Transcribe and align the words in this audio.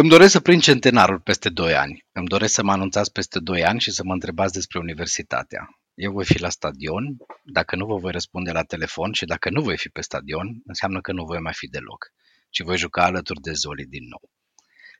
Îmi 0.00 0.08
doresc 0.08 0.32
să 0.32 0.40
prind 0.40 0.62
centenarul 0.62 1.20
peste 1.20 1.48
2 1.48 1.74
ani. 1.74 2.04
Îmi 2.12 2.26
doresc 2.26 2.54
să 2.54 2.62
mă 2.62 2.72
anunțați 2.72 3.12
peste 3.12 3.38
2 3.38 3.64
ani 3.64 3.80
și 3.80 3.90
să 3.90 4.02
mă 4.04 4.12
întrebați 4.12 4.52
despre 4.52 4.78
universitatea. 4.78 5.68
Eu 5.94 6.12
voi 6.12 6.24
fi 6.24 6.40
la 6.40 6.48
stadion, 6.48 7.16
dacă 7.44 7.76
nu 7.76 7.86
vă 7.86 7.96
voi 7.96 8.12
răspunde 8.12 8.50
la 8.50 8.62
telefon 8.62 9.12
și 9.12 9.24
dacă 9.24 9.50
nu 9.50 9.62
voi 9.62 9.78
fi 9.78 9.88
pe 9.88 10.00
stadion, 10.00 10.60
înseamnă 10.64 11.00
că 11.00 11.12
nu 11.12 11.24
voi 11.24 11.40
mai 11.40 11.52
fi 11.54 11.66
deloc, 11.66 12.12
ci 12.50 12.60
voi 12.60 12.76
juca 12.76 13.04
alături 13.04 13.40
de 13.40 13.52
Zoli 13.52 13.86
din 13.86 14.04
nou. 14.08 14.30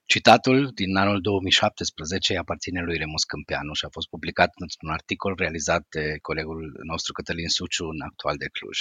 Citatul 0.04 0.70
din 0.74 0.96
anul 0.96 1.20
2017 1.20 2.36
aparține 2.36 2.82
lui 2.82 2.96
Remus 2.96 3.24
Câmpianu 3.24 3.72
și 3.72 3.84
a 3.84 3.88
fost 3.92 4.08
publicat 4.08 4.50
într-un 4.54 4.90
articol 4.90 5.34
realizat 5.36 5.86
de 5.88 6.18
colegul 6.22 6.80
nostru 6.82 7.12
Cătălin 7.12 7.48
Suciu 7.48 7.84
în 7.84 8.00
actual 8.00 8.36
de 8.36 8.48
Cluj. 8.52 8.78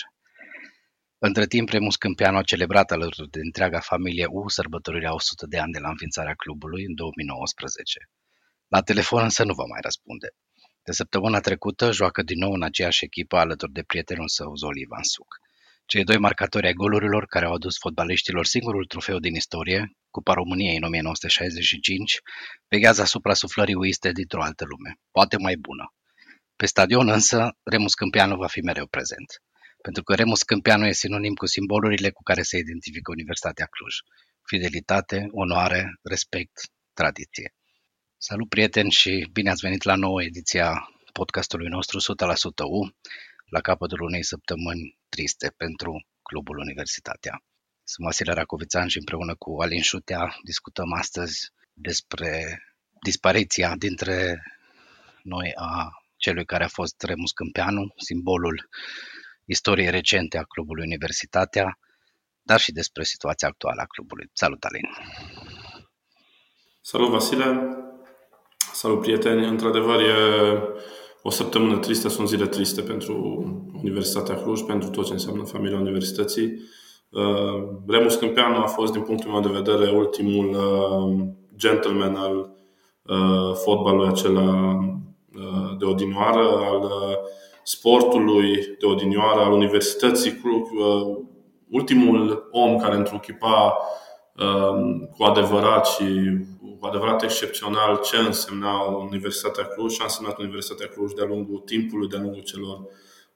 Între 1.20 1.45
timp, 1.47 1.70
Remus 1.70 1.95
Câmpianu 1.95 2.38
a 2.38 2.41
celebrat 2.41 2.91
alături 2.91 3.29
de 3.29 3.39
întreaga 3.39 3.79
familie 3.79 4.25
U 4.29 4.49
sărbătorirea 4.49 5.13
100 5.13 5.45
de 5.45 5.57
ani 5.59 5.71
de 5.71 5.79
la 5.79 5.89
înființarea 5.89 6.34
clubului 6.34 6.84
în 6.86 6.95
2019. 6.95 7.99
La 8.67 8.81
telefon 8.81 9.23
însă 9.23 9.43
nu 9.43 9.53
va 9.53 9.63
mai 9.63 9.80
răspunde. 9.81 10.27
De 10.84 10.91
săptămâna 10.91 11.40
trecută 11.40 11.91
joacă 11.91 12.21
din 12.21 12.38
nou 12.38 12.52
în 12.52 12.63
aceeași 12.63 13.03
echipă 13.03 13.38
alături 13.38 13.71
de 13.71 13.84
prietenul 13.84 14.27
său 14.27 14.55
Zoli 14.55 14.81
Ivan 14.81 15.03
Suc. 15.03 15.27
Cei 15.85 16.03
doi 16.03 16.17
marcatori 16.17 16.66
ai 16.66 16.73
golurilor 16.73 17.26
care 17.26 17.45
au 17.45 17.54
adus 17.54 17.77
fotbaliștilor 17.77 18.45
singurul 18.45 18.85
trofeu 18.85 19.20
din 19.20 19.35
istorie, 19.35 19.91
Cupa 20.09 20.34
României 20.34 20.76
în 20.76 20.84
1965, 20.84 22.20
veghează 22.68 23.02
asupra 23.02 23.34
suflării 23.34 23.73
uiste 23.73 24.12
dintr-o 24.12 24.43
altă 24.43 24.65
lume, 24.68 24.95
poate 25.12 25.38
mai 25.38 25.55
bună. 25.55 25.93
Pe 26.55 26.65
stadion 26.65 27.09
însă, 27.09 27.57
Remus 27.63 27.93
Câmpianu 27.93 28.35
va 28.35 28.48
fi 28.48 28.59
mereu 28.59 28.88
prezent 28.88 29.41
pentru 29.88 30.05
că 30.05 30.16
Remus 30.16 30.44
Câmpianu 30.44 30.86
e 30.86 30.91
sinonim 30.91 31.34
cu 31.34 31.46
simbolurile 31.46 32.09
cu 32.09 32.23
care 32.23 32.41
se 32.41 32.58
identifică 32.58 33.12
Universitatea 33.12 33.66
Cluj. 33.66 33.96
Fidelitate, 34.46 35.27
onoare, 35.32 36.00
respect, 36.02 36.55
tradiție. 36.94 37.54
Salut 38.18 38.50
prieteni 38.50 38.91
și 38.91 39.29
bine 39.32 39.49
ați 39.49 39.62
venit 39.62 39.84
la 39.84 39.96
nouă 39.96 40.24
ediția 40.24 40.90
podcastului 41.13 41.68
nostru 41.68 41.98
100% 41.99 42.04
U, 42.79 42.90
la 43.46 43.62
capătul 43.62 44.02
unei 44.02 44.24
săptămâni 44.24 44.98
triste 45.10 45.54
pentru 45.57 46.07
Clubul 46.22 46.57
Universitatea. 46.57 47.44
Sunt 47.84 48.05
Vasile 48.05 48.34
Racovițan 48.34 48.88
și 48.88 48.98
împreună 48.98 49.35
cu 49.35 49.62
Alin 49.62 49.82
Șutea 49.82 50.38
discutăm 50.44 50.94
astăzi 50.94 51.49
despre 51.74 52.60
dispariția 53.04 53.76
dintre 53.76 54.44
noi 55.24 55.51
a 55.55 55.90
celui 56.18 56.46
care 56.46 56.63
a 56.63 56.76
fost 56.79 57.01
Remus 57.01 57.32
Câmpeanu, 57.32 57.94
simbolul 57.98 58.70
istoriei 59.48 59.90
recente 59.90 60.37
a 60.37 60.43
clubului 60.43 60.84
Universitatea, 60.85 61.79
dar 62.41 62.59
și 62.59 62.71
despre 62.71 63.03
situația 63.03 63.48
actuală 63.48 63.81
a 63.81 63.85
clubului. 63.85 64.29
Salut, 64.34 64.63
Alin! 64.63 64.89
Salut, 66.81 67.09
Vasile! 67.09 67.78
Salut, 68.73 69.01
prieteni! 69.01 69.47
Într-adevăr, 69.47 70.00
e 70.00 70.13
o 71.22 71.29
săptămână 71.29 71.78
tristă, 71.78 72.07
sunt 72.07 72.28
zile 72.28 72.47
triste 72.47 72.81
pentru 72.81 73.16
Universitatea 73.84 74.35
Cluj, 74.35 74.62
pentru 74.62 74.89
tot 74.89 75.06
ce 75.06 75.13
înseamnă 75.13 75.44
familia 75.44 75.78
Universității. 75.78 76.61
Uh, 77.09 77.78
Remus 77.88 78.16
Câmpeanu 78.16 78.56
a 78.56 78.66
fost, 78.66 78.91
din 78.91 79.01
punctul 79.01 79.31
meu 79.31 79.41
de 79.41 79.59
vedere, 79.61 79.91
ultimul 79.91 80.50
uh, 80.50 81.28
gentleman 81.56 82.16
al 82.16 82.38
uh, 82.38 83.56
fotbalului 83.63 84.07
acela 84.07 84.79
de 85.79 85.85
odinoară, 85.85 86.47
al 86.47 86.91
sportului 87.68 88.75
de 88.79 88.85
odinioară, 88.85 89.40
al 89.40 89.51
Universității 89.51 90.31
Cluj, 90.31 90.62
uh, 90.62 91.18
ultimul 91.69 92.47
om 92.51 92.78
care 92.78 92.96
întruchipa 92.96 93.78
um, 94.38 95.09
cu 95.18 95.23
adevărat 95.23 95.88
și 95.88 96.03
cu 96.79 96.85
adevărat 96.85 97.23
excepțional 97.23 98.00
ce 98.03 98.18
însemna 98.18 98.81
Universitatea 98.81 99.63
Cluj 99.63 99.94
și 99.94 100.01
a 100.01 100.03
însemnat 100.03 100.40
Universitatea 100.40 100.88
Cluj 100.88 101.12
de-a 101.13 101.25
lungul 101.25 101.59
timpului, 101.66 102.07
de-a 102.07 102.19
lungul 102.19 102.41
celor 102.41 102.81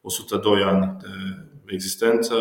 102 0.02 0.62
ani 0.62 0.98
de 1.66 1.74
existență. 1.74 2.36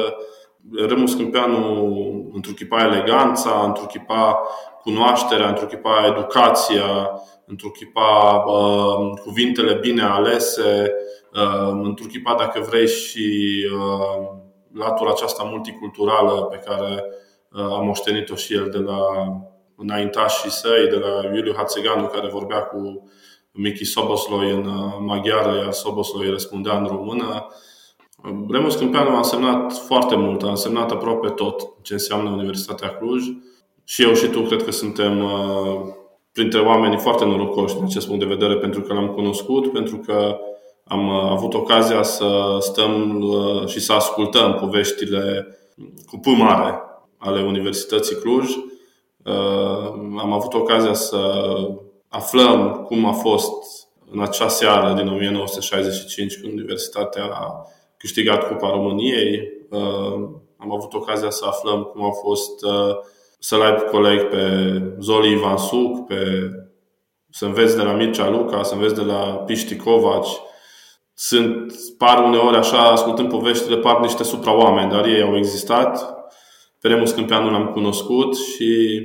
Remus 0.89 1.15
Câmpeanu 1.15 2.31
întruchipa 2.35 2.85
eleganța, 2.85 3.63
întruchipa 3.67 4.43
cunoașterea, 4.83 5.49
întruchipa 5.49 6.07
educația, 6.07 7.11
întruchipa 7.47 8.45
uh, 8.47 9.19
cuvintele 9.23 9.75
bine 9.75 10.03
alese, 10.03 10.93
uh, 11.35 11.81
întruchipa, 11.83 12.35
dacă 12.39 12.67
vrei, 12.69 12.89
și 12.89 13.67
uh, 13.75 14.39
latura 14.73 15.11
aceasta 15.11 15.43
multiculturală 15.43 16.33
pe 16.33 16.57
care 16.57 17.05
uh, 17.53 17.61
a 17.61 17.81
moștenit-o 17.83 18.35
și 18.35 18.55
el 18.55 18.69
de 18.71 18.79
la 18.79 19.01
înaintașii 19.77 20.51
săi, 20.51 20.89
de 20.89 20.97
la 20.97 21.35
Iuliu 21.35 21.55
Hațeganu, 21.57 22.07
care 22.07 22.29
vorbea 22.29 22.61
cu 22.61 23.11
Michi 23.53 23.85
Sobosloi 23.85 24.51
în 24.51 24.67
uh, 24.67 24.95
maghiară, 25.07 25.57
iar 25.57 25.73
Sobosloi 25.73 26.31
răspundea 26.31 26.77
în 26.77 26.87
română. 26.87 27.47
Remus 28.49 28.75
Câmpeanu 28.77 29.11
a 29.11 29.17
însemnat 29.17 29.73
foarte 29.73 30.17
mult, 30.17 30.43
a 30.43 30.49
însemnat 30.49 30.91
aproape 30.91 31.29
tot 31.29 31.83
ce 31.83 31.93
înseamnă 31.93 32.31
Universitatea 32.31 32.89
Cluj. 32.89 33.23
Și 33.85 34.03
eu 34.03 34.15
și 34.15 34.27
tu 34.27 34.41
cred 34.41 34.65
că 34.65 34.71
suntem 34.71 35.23
uh, 35.23 35.81
printre 36.33 36.61
oamenii 36.61 36.99
foarte 36.99 37.25
norocoși 37.25 37.75
din 37.75 37.85
acest 37.85 38.07
punct 38.07 38.21
de 38.21 38.35
vedere 38.35 38.57
pentru 38.57 38.81
că 38.81 38.93
l-am 38.93 39.09
cunoscut, 39.09 39.73
pentru 39.73 39.97
că 39.97 40.39
am 40.91 41.09
uh, 41.09 41.31
avut 41.31 41.55
ocazia 41.55 42.03
să 42.03 42.57
stăm 42.61 43.21
uh, 43.21 43.67
și 43.67 43.81
să 43.81 43.93
ascultăm 43.93 44.55
poveștile 44.55 45.47
cu 46.07 46.19
P 46.19 46.27
mare 46.27 46.81
ale 47.19 47.43
Universității 47.43 48.17
Cluj. 48.17 48.51
Am 50.19 50.33
avut 50.33 50.55
ocazia 50.55 50.93
să 50.95 51.19
aflăm 52.09 52.85
cum 52.87 53.07
a 53.07 53.13
fost 53.13 53.53
în 54.11 54.21
acea 54.21 54.49
seară 54.49 54.95
din 54.95 55.09
1965 55.09 56.41
când 56.41 56.53
Universitatea 56.53 57.25
a 57.25 57.67
câștigat 57.97 58.49
Cupa 58.49 58.71
României. 58.71 59.41
Am 60.57 60.73
avut 60.73 60.95
ocazia 60.95 61.31
să 61.31 61.45
aflăm 61.47 61.83
cum 61.83 62.03
au 62.03 62.13
fost 62.13 62.65
să-l 63.39 63.63
ai 63.63 63.85
coleg 63.91 64.29
pe 64.29 64.45
Zoli 65.01 65.33
Ivan 65.33 65.57
Suc, 65.57 66.07
pe, 66.07 66.51
să 67.31 67.45
înveți 67.45 67.77
de 67.77 67.83
la 67.83 67.93
Mircea 67.93 68.29
Luca, 68.29 68.63
să 68.63 68.75
înveți 68.75 68.95
de 68.95 69.03
la 69.03 69.43
Piști 69.47 69.77
Covaci. 69.77 70.49
Sunt, 71.23 71.75
par 71.99 72.25
uneori 72.25 72.57
așa, 72.57 72.91
ascultând 72.91 73.29
poveștile, 73.29 73.77
par 73.77 74.01
niște 74.01 74.23
supraoameni, 74.23 74.91
dar 74.91 75.07
ei 75.07 75.23
au 75.23 75.37
existat. 75.37 76.15
Pe 76.81 76.89
Remus 76.89 77.11
Câmpeanu 77.11 77.51
l-am 77.51 77.67
cunoscut 77.67 78.37
și 78.37 79.03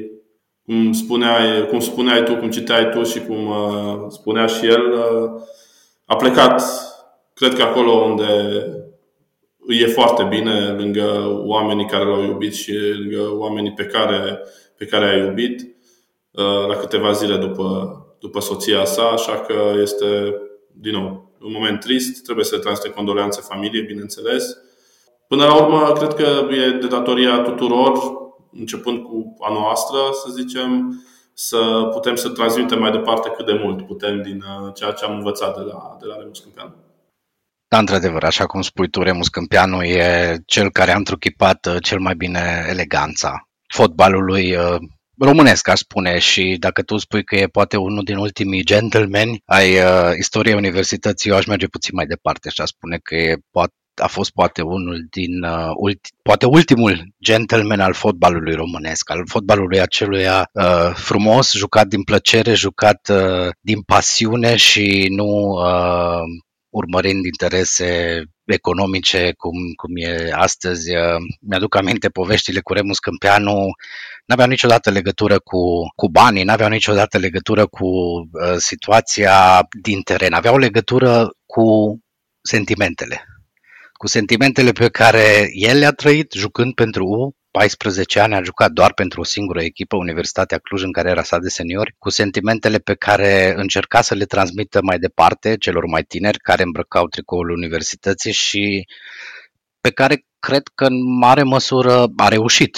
cum 0.65 0.93
spuneai, 0.93 1.67
cum 1.67 1.79
spuneai 1.79 2.23
tu, 2.23 2.35
cum 2.35 2.49
citeai 2.49 2.89
tu 2.89 3.03
și 3.03 3.19
cum 3.19 3.47
uh, 3.47 4.05
spunea 4.07 4.45
și 4.45 4.65
el, 4.65 4.91
uh, 4.91 5.41
a 6.05 6.15
plecat, 6.15 6.63
cred 7.33 7.53
că 7.53 7.61
acolo 7.61 7.91
unde 7.91 8.25
îi 9.59 9.79
e 9.79 9.87
foarte 9.87 10.23
bine 10.23 10.75
lângă 10.77 11.39
oamenii 11.45 11.85
care 11.85 12.05
l-au 12.05 12.23
iubit 12.23 12.53
și 12.53 12.73
lângă 12.73 13.35
oamenii 13.37 13.73
pe 13.73 13.85
care, 13.85 14.39
pe 14.77 14.85
care 14.85 15.05
a 15.05 15.25
iubit 15.25 15.61
uh, 16.31 16.67
la 16.67 16.75
câteva 16.75 17.11
zile 17.11 17.37
după, 17.37 17.99
după 18.19 18.39
soția 18.39 18.85
sa, 18.85 19.03
așa 19.03 19.39
că 19.39 19.53
este, 19.81 20.33
din 20.73 20.91
nou, 20.91 21.24
un 21.41 21.51
moment 21.51 21.79
trist, 21.79 22.23
trebuie 22.23 22.45
să 22.45 22.57
transmite 22.57 22.95
condoleanțe 22.95 23.41
familiei, 23.41 23.81
bineînțeles. 23.81 24.57
Până 25.27 25.45
la 25.45 25.63
urmă, 25.63 25.93
cred 25.93 26.13
că 26.13 26.53
e 26.53 26.69
de 26.69 26.87
datoria 26.87 27.41
tuturor, 27.41 27.99
începând 28.51 29.03
cu 29.03 29.35
a 29.39 29.51
noastră, 29.51 29.97
să 30.23 30.31
zicem, 30.31 31.03
să 31.33 31.89
putem 31.91 32.15
să 32.15 32.29
transmitem 32.29 32.79
mai 32.79 32.91
departe 32.91 33.29
cât 33.29 33.45
de 33.45 33.59
mult 33.63 33.85
putem 33.85 34.21
din 34.21 34.37
uh, 34.37 34.73
ceea 34.73 34.91
ce 34.91 35.05
am 35.05 35.15
învățat 35.15 35.55
de 35.55 35.61
la, 35.61 35.97
de 35.99 36.05
la 36.05 36.17
Remus 36.17 36.39
Câmpianu. 36.39 36.73
Da, 37.67 37.77
într-adevăr, 37.77 38.23
așa 38.23 38.45
cum 38.45 38.61
spui 38.61 38.89
tu, 38.89 39.01
Remus 39.01 39.27
Câmpianu 39.27 39.83
e 39.83 40.37
cel 40.45 40.71
care 40.71 40.91
a 40.91 40.95
întruchipat 40.95 41.65
uh, 41.65 41.75
cel 41.81 41.99
mai 41.99 42.15
bine 42.15 42.65
eleganța 42.69 43.47
fotbalului 43.67 44.55
uh, 44.55 44.75
românesc, 45.17 45.67
aș 45.67 45.79
spune, 45.79 46.19
și 46.19 46.55
dacă 46.59 46.81
tu 46.81 46.97
spui 46.97 47.23
că 47.23 47.35
e 47.35 47.47
poate 47.47 47.77
unul 47.77 48.03
din 48.03 48.17
ultimii 48.17 48.63
gentlemen 48.63 49.29
ai 49.45 49.77
uh, 49.77 50.11
istoriei 50.17 50.55
universității, 50.55 51.29
eu 51.29 51.35
aș 51.35 51.45
merge 51.45 51.67
puțin 51.67 51.91
mai 51.95 52.05
departe 52.05 52.49
și 52.49 52.61
aș 52.61 52.67
spune 52.67 52.97
că 53.03 53.15
e 53.15 53.37
poate 53.51 53.73
a 54.01 54.07
fost 54.07 54.31
poate 54.31 54.61
unul 54.61 55.07
din 55.09 55.43
uh, 55.43 55.71
ulti, 55.75 56.09
poate 56.21 56.45
ultimul 56.45 57.03
gentleman 57.23 57.79
al 57.79 57.93
fotbalului 57.93 58.53
românesc, 58.53 59.09
al 59.09 59.23
fotbalului 59.27 59.79
aceluia 59.79 60.49
uh, 60.53 60.91
frumos, 60.93 61.51
jucat 61.53 61.87
din 61.87 62.03
plăcere, 62.03 62.53
jucat 62.53 63.09
uh, 63.09 63.49
din 63.61 63.81
pasiune 63.81 64.55
și 64.55 65.07
nu 65.09 65.25
uh, 65.25 66.21
urmărind 66.69 67.25
interese 67.25 68.21
economice 68.45 69.33
cum, 69.37 69.57
cum 69.75 69.95
e 69.95 70.31
astăzi. 70.33 70.95
Uh, 70.95 71.21
mi-aduc 71.39 71.75
aminte 71.75 72.09
poveștile 72.09 72.59
cu 72.59 72.73
Remus 72.73 72.99
Câmpeanu, 72.99 73.65
n-aveau 74.25 74.47
niciodată 74.47 74.89
legătură 74.89 75.39
cu, 75.39 75.59
cu 75.95 76.09
banii, 76.09 76.43
n-aveau 76.43 76.69
niciodată 76.69 77.17
legătură 77.17 77.65
cu 77.65 77.87
uh, 77.87 78.55
situația 78.57 79.67
din 79.81 80.01
teren, 80.01 80.33
aveau 80.33 80.57
legătură 80.57 81.35
cu 81.45 81.99
sentimentele. 82.41 83.25
Cu 83.93 84.07
sentimentele 84.07 84.71
pe 84.71 84.89
care 84.89 85.47
el 85.51 85.77
le-a 85.77 85.91
trăit 85.91 86.31
jucând 86.31 86.73
pentru 86.73 87.05
U, 87.05 87.35
14 87.55 88.19
ani 88.19 88.35
a 88.35 88.43
jucat 88.43 88.71
doar 88.71 88.93
pentru 88.93 89.19
o 89.19 89.23
singură 89.23 89.61
echipă, 89.61 89.95
Universitatea 89.95 90.57
Cluj, 90.57 90.83
în 90.83 90.91
care 90.91 91.09
era 91.09 91.23
sa 91.23 91.39
de 91.39 91.49
seniori, 91.49 91.95
cu 91.97 92.09
sentimentele 92.09 92.77
pe 92.77 92.95
care 92.95 93.53
încerca 93.57 94.01
să 94.01 94.13
le 94.13 94.25
transmită 94.25 94.79
mai 94.83 94.99
departe 94.99 95.57
celor 95.57 95.85
mai 95.85 96.03
tineri 96.03 96.39
care 96.39 96.63
îmbrăcau 96.63 97.07
tricoul 97.07 97.49
universității 97.49 98.31
și 98.31 98.87
pe 99.81 99.91
care 99.91 100.25
cred 100.39 100.63
că 100.75 100.85
în 100.85 101.17
mare 101.17 101.43
măsură 101.43 102.05
a 102.17 102.27
reușit 102.27 102.77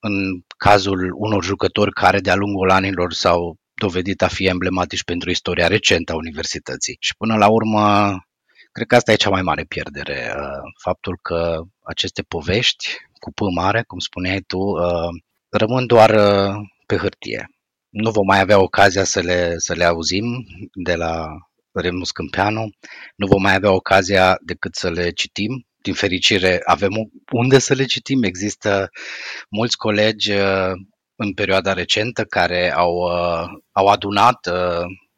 în 0.00 0.42
cazul 0.56 1.10
unor 1.14 1.44
jucători 1.44 1.92
care 1.92 2.20
de-a 2.20 2.34
lungul 2.34 2.70
anilor 2.70 3.12
s-au 3.12 3.56
dovedit 3.74 4.22
a 4.22 4.28
fi 4.28 4.46
emblematici 4.46 5.04
pentru 5.04 5.30
istoria 5.30 5.66
recentă 5.66 6.12
a 6.12 6.16
universității. 6.16 6.96
Și 7.00 7.16
până 7.16 7.36
la 7.36 7.48
urmă, 7.48 8.16
cred 8.72 8.86
că 8.86 8.94
asta 8.94 9.12
e 9.12 9.16
cea 9.24 9.30
mai 9.30 9.42
mare 9.42 9.64
pierdere, 9.68 10.34
uh, 10.36 10.72
faptul 10.82 11.18
că 11.22 11.60
aceste 11.82 12.22
povești 12.22 12.88
cu 13.18 13.30
P 13.32 13.40
mare, 13.54 13.82
cum 13.82 13.98
spuneai 13.98 14.40
tu, 14.40 14.58
uh, 14.58 15.08
rămân 15.48 15.86
doar 15.86 16.10
uh, 16.10 16.54
pe 16.86 16.96
hârtie. 16.96 17.48
Nu 17.88 18.10
vom 18.10 18.26
mai 18.26 18.40
avea 18.40 18.60
ocazia 18.60 19.04
să 19.04 19.20
le, 19.20 19.54
să 19.56 19.74
le 19.74 19.84
auzim 19.84 20.46
de 20.72 20.94
la 20.94 21.26
Remus 21.72 22.10
Câmpeanu, 22.10 22.68
nu 23.16 23.26
vom 23.26 23.42
mai 23.42 23.54
avea 23.54 23.72
ocazia 23.72 24.38
decât 24.42 24.74
să 24.74 24.90
le 24.90 25.10
citim. 25.10 25.66
Din 25.82 25.94
fericire, 25.94 26.60
avem 26.64 26.90
unde 27.32 27.58
să 27.58 27.74
le 27.74 27.84
citim. 27.84 28.22
Există 28.22 28.90
mulți 29.50 29.76
colegi 29.76 30.32
în 31.16 31.34
perioada 31.34 31.72
recentă 31.72 32.24
care 32.24 32.72
au, 32.72 33.00
au 33.72 33.86
adunat 33.86 34.48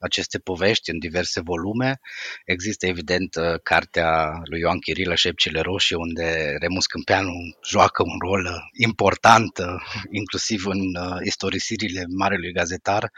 aceste 0.00 0.38
povești 0.38 0.91
în 0.91 0.99
diverse 0.99 1.41
volume. 1.41 2.00
Există, 2.44 2.87
evident, 2.87 3.35
uh, 3.35 3.61
cartea 3.62 4.41
lui 4.44 4.61
Ioan 4.61 4.79
Chirilă, 4.79 5.14
Șepcile 5.14 5.61
Roșii, 5.61 5.97
unde 5.97 6.56
Remus 6.61 6.87
Câmpeanu 6.87 7.32
joacă 7.64 8.02
un 8.02 8.19
rol 8.19 8.44
uh, 8.44 8.52
important, 8.73 9.58
uh, 9.58 9.67
inclusiv 10.11 10.67
în 10.67 10.81
istorisirile 11.25 12.05
marelui 12.08 12.52
gazetar. 12.52 13.11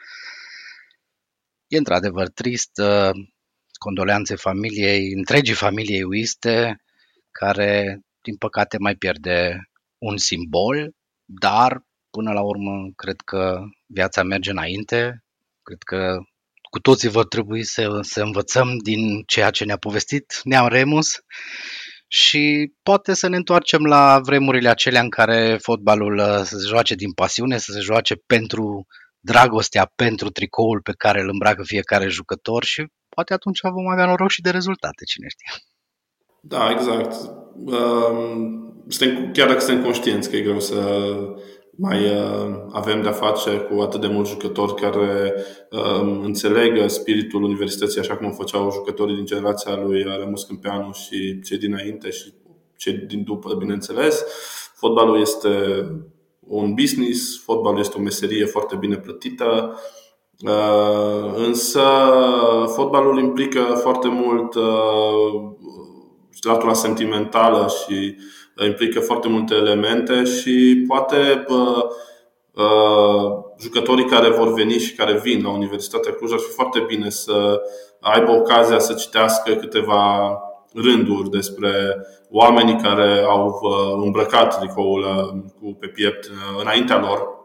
E 1.66 1.76
într-adevăr 1.76 2.28
trist, 2.28 2.80
condoleanțe 3.72 4.34
familiei, 4.34 5.12
întregii 5.12 5.54
familiei 5.54 6.02
uiste, 6.02 6.82
care, 7.30 8.00
din 8.22 8.36
păcate, 8.36 8.76
mai 8.78 8.94
pierde 8.94 9.70
un 9.98 10.16
simbol, 10.16 10.94
dar, 11.24 11.84
până 12.10 12.32
la 12.32 12.42
urmă, 12.42 12.90
cred 12.96 13.16
că 13.24 13.60
viața 13.86 14.22
merge 14.22 14.50
înainte, 14.50 15.24
cred 15.62 15.82
că 15.82 16.22
cu 16.72 16.80
toții 16.80 17.08
vor 17.08 17.26
trebui 17.26 17.64
să, 17.64 17.98
să 18.00 18.22
învățăm 18.22 18.76
din 18.82 19.22
ceea 19.26 19.50
ce 19.50 19.64
ne-a 19.64 19.76
povestit 19.76 20.40
Neam 20.44 20.68
Remus 20.68 21.10
și 22.06 22.72
poate 22.82 23.14
să 23.14 23.28
ne 23.28 23.36
întoarcem 23.36 23.84
la 23.84 24.20
vremurile 24.22 24.68
acelea 24.68 25.00
în 25.00 25.08
care 25.08 25.58
fotbalul 25.62 26.18
uh, 26.18 26.40
să 26.44 26.56
se 26.58 26.66
joace 26.66 26.94
din 26.94 27.12
pasiune, 27.12 27.58
să 27.58 27.72
se 27.72 27.80
joace 27.80 28.14
pentru 28.26 28.86
dragostea, 29.20 29.92
pentru 29.96 30.28
tricoul 30.30 30.80
pe 30.80 30.92
care 30.92 31.20
îl 31.20 31.28
îmbracă 31.28 31.62
fiecare 31.62 32.08
jucător 32.08 32.64
și 32.64 32.86
poate 33.08 33.32
atunci 33.32 33.60
vom 33.60 33.88
avea 33.88 34.06
noroc 34.06 34.30
și 34.30 34.40
de 34.40 34.50
rezultate, 34.50 35.04
cine 35.04 35.26
știe. 35.28 35.62
Da, 36.40 36.70
exact. 36.70 37.14
Um, 37.54 38.84
chiar 39.32 39.48
dacă 39.48 39.60
suntem 39.60 39.82
conștienți 39.82 40.30
că 40.30 40.36
e 40.36 40.40
greu 40.40 40.60
să 40.60 40.78
mai 41.76 42.04
uh, 42.04 42.54
avem 42.72 43.02
de-a 43.02 43.12
face 43.12 43.50
cu 43.50 43.80
atât 43.80 44.00
de 44.00 44.06
mulți 44.06 44.30
jucători 44.30 44.74
care 44.74 45.34
uh, 45.70 46.20
înțeleg 46.22 46.88
spiritul 46.88 47.42
universității 47.42 48.00
așa 48.00 48.16
cum 48.16 48.26
o 48.26 48.30
făceau 48.30 48.72
jucătorii 48.72 49.14
din 49.14 49.24
generația 49.24 49.76
lui 49.76 50.02
Remus 50.18 50.44
Câmpeanu 50.44 50.92
și 50.92 51.40
cei 51.40 51.58
dinainte 51.58 52.10
și 52.10 52.32
cei 52.76 52.92
din 52.92 53.24
după, 53.24 53.54
bineînțeles. 53.54 54.24
Fotbalul 54.74 55.20
este 55.20 55.48
un 56.40 56.74
business, 56.74 57.42
fotbalul 57.44 57.78
este 57.78 57.98
o 57.98 58.02
meserie 58.02 58.44
foarte 58.44 58.76
bine 58.76 58.96
plătită, 58.96 59.78
uh, 60.46 61.32
însă 61.34 61.82
fotbalul 62.66 63.18
implică 63.18 63.60
foarte 63.60 64.08
mult 64.08 64.54
uh, 64.54 65.52
latura 66.40 66.72
sentimentală 66.72 67.68
și 67.68 68.16
implică 68.66 69.00
foarte 69.00 69.28
multe 69.28 69.54
elemente 69.54 70.24
și 70.24 70.84
poate 70.88 71.44
jucătorii 73.60 74.04
care 74.04 74.30
vor 74.30 74.52
veni 74.52 74.78
și 74.78 74.94
care 74.94 75.20
vin 75.22 75.42
la 75.42 75.50
Universitatea 75.50 76.12
Cluj 76.12 76.32
ar 76.32 76.38
fi 76.38 76.50
foarte 76.50 76.84
bine 76.86 77.10
să 77.10 77.60
aibă 78.00 78.30
ocazia 78.30 78.78
să 78.78 78.92
citească 78.92 79.54
câteva 79.54 80.36
rânduri 80.74 81.30
despre 81.30 81.72
oamenii 82.30 82.76
care 82.76 83.24
au 83.28 83.60
îmbrăcat 84.04 84.58
tricoul 84.58 85.04
cu 85.60 85.76
pe 85.80 85.86
piept 85.86 86.30
înaintea 86.60 87.00
lor. 87.00 87.40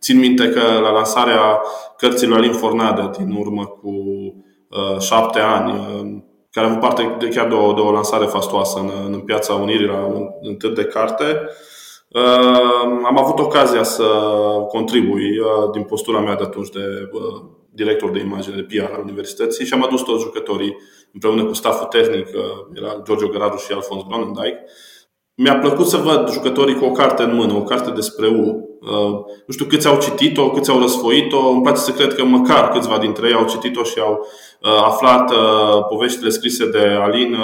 Țin 0.00 0.18
minte 0.18 0.48
că 0.48 0.78
la 0.80 0.90
lansarea 0.90 1.62
cărții 1.96 2.26
lui 2.26 2.36
Alin 2.36 2.52
Fornadă 2.52 3.14
din 3.18 3.36
urmă 3.38 3.66
cu 3.66 3.92
șapte 5.00 5.38
ani 5.38 5.72
care 6.52 6.66
a 6.66 6.68
avut 6.68 6.82
parte 6.82 7.16
de, 7.18 7.28
chiar 7.28 7.48
de 7.48 7.54
o, 7.54 7.72
de 7.72 7.80
o 7.80 7.92
lansare 7.92 8.26
fastoasă 8.26 8.78
în, 8.78 8.90
în 9.12 9.20
piața 9.20 9.54
Unirii 9.54 9.86
la 9.86 10.04
un, 10.04 10.28
un 10.40 10.54
târg 10.54 10.74
de 10.74 10.84
carte. 10.84 11.48
Uh, 12.08 13.02
am 13.04 13.18
avut 13.18 13.38
ocazia 13.38 13.82
să 13.82 14.04
contribui 14.68 15.38
uh, 15.38 15.70
din 15.72 15.82
postura 15.82 16.20
mea 16.20 16.34
de 16.34 16.42
atunci 16.42 16.68
de 16.68 17.08
uh, 17.12 17.42
director 17.70 18.10
de 18.10 18.18
imagine 18.18 18.56
de 18.56 18.62
PR 18.62 18.92
al 18.92 19.00
Universității 19.02 19.64
și 19.64 19.74
am 19.74 19.84
adus 19.84 20.00
toți 20.00 20.22
jucătorii 20.22 20.76
împreună 21.12 21.44
cu 21.44 21.52
staful 21.52 21.86
tehnic, 21.86 22.26
uh, 22.26 22.42
era 22.74 23.00
Giorgio 23.04 23.28
Găraru 23.28 23.56
și 23.56 23.72
Alfons 23.72 24.02
Gronendijk. 24.08 24.56
Mi-a 25.34 25.58
plăcut 25.58 25.86
să 25.86 25.96
văd 25.96 26.30
jucătorii 26.30 26.74
cu 26.74 26.84
o 26.84 26.90
carte 26.92 27.22
în 27.22 27.34
mână, 27.34 27.52
o 27.52 27.62
carte 27.62 27.90
despre 27.90 28.26
U. 28.26 28.68
Uh, 28.80 29.12
nu 29.46 29.52
știu 29.52 29.64
câți 29.64 29.86
au 29.86 30.00
citit-o, 30.00 30.50
câți 30.50 30.70
au 30.70 30.80
răsfoit-o. 30.80 31.48
Îmi 31.48 31.62
place 31.62 31.80
să 31.80 31.92
cred 31.92 32.14
că 32.14 32.24
măcar 32.24 32.68
câțiva 32.68 32.98
dintre 32.98 33.28
ei 33.28 33.34
au 33.34 33.46
citit-o 33.46 33.82
și 33.82 33.98
au 33.98 34.26
uh, 34.60 34.82
aflat 34.84 35.30
uh, 35.30 35.84
poveștile 35.88 36.30
scrise 36.30 36.70
de 36.70 36.78
Alin 36.78 37.36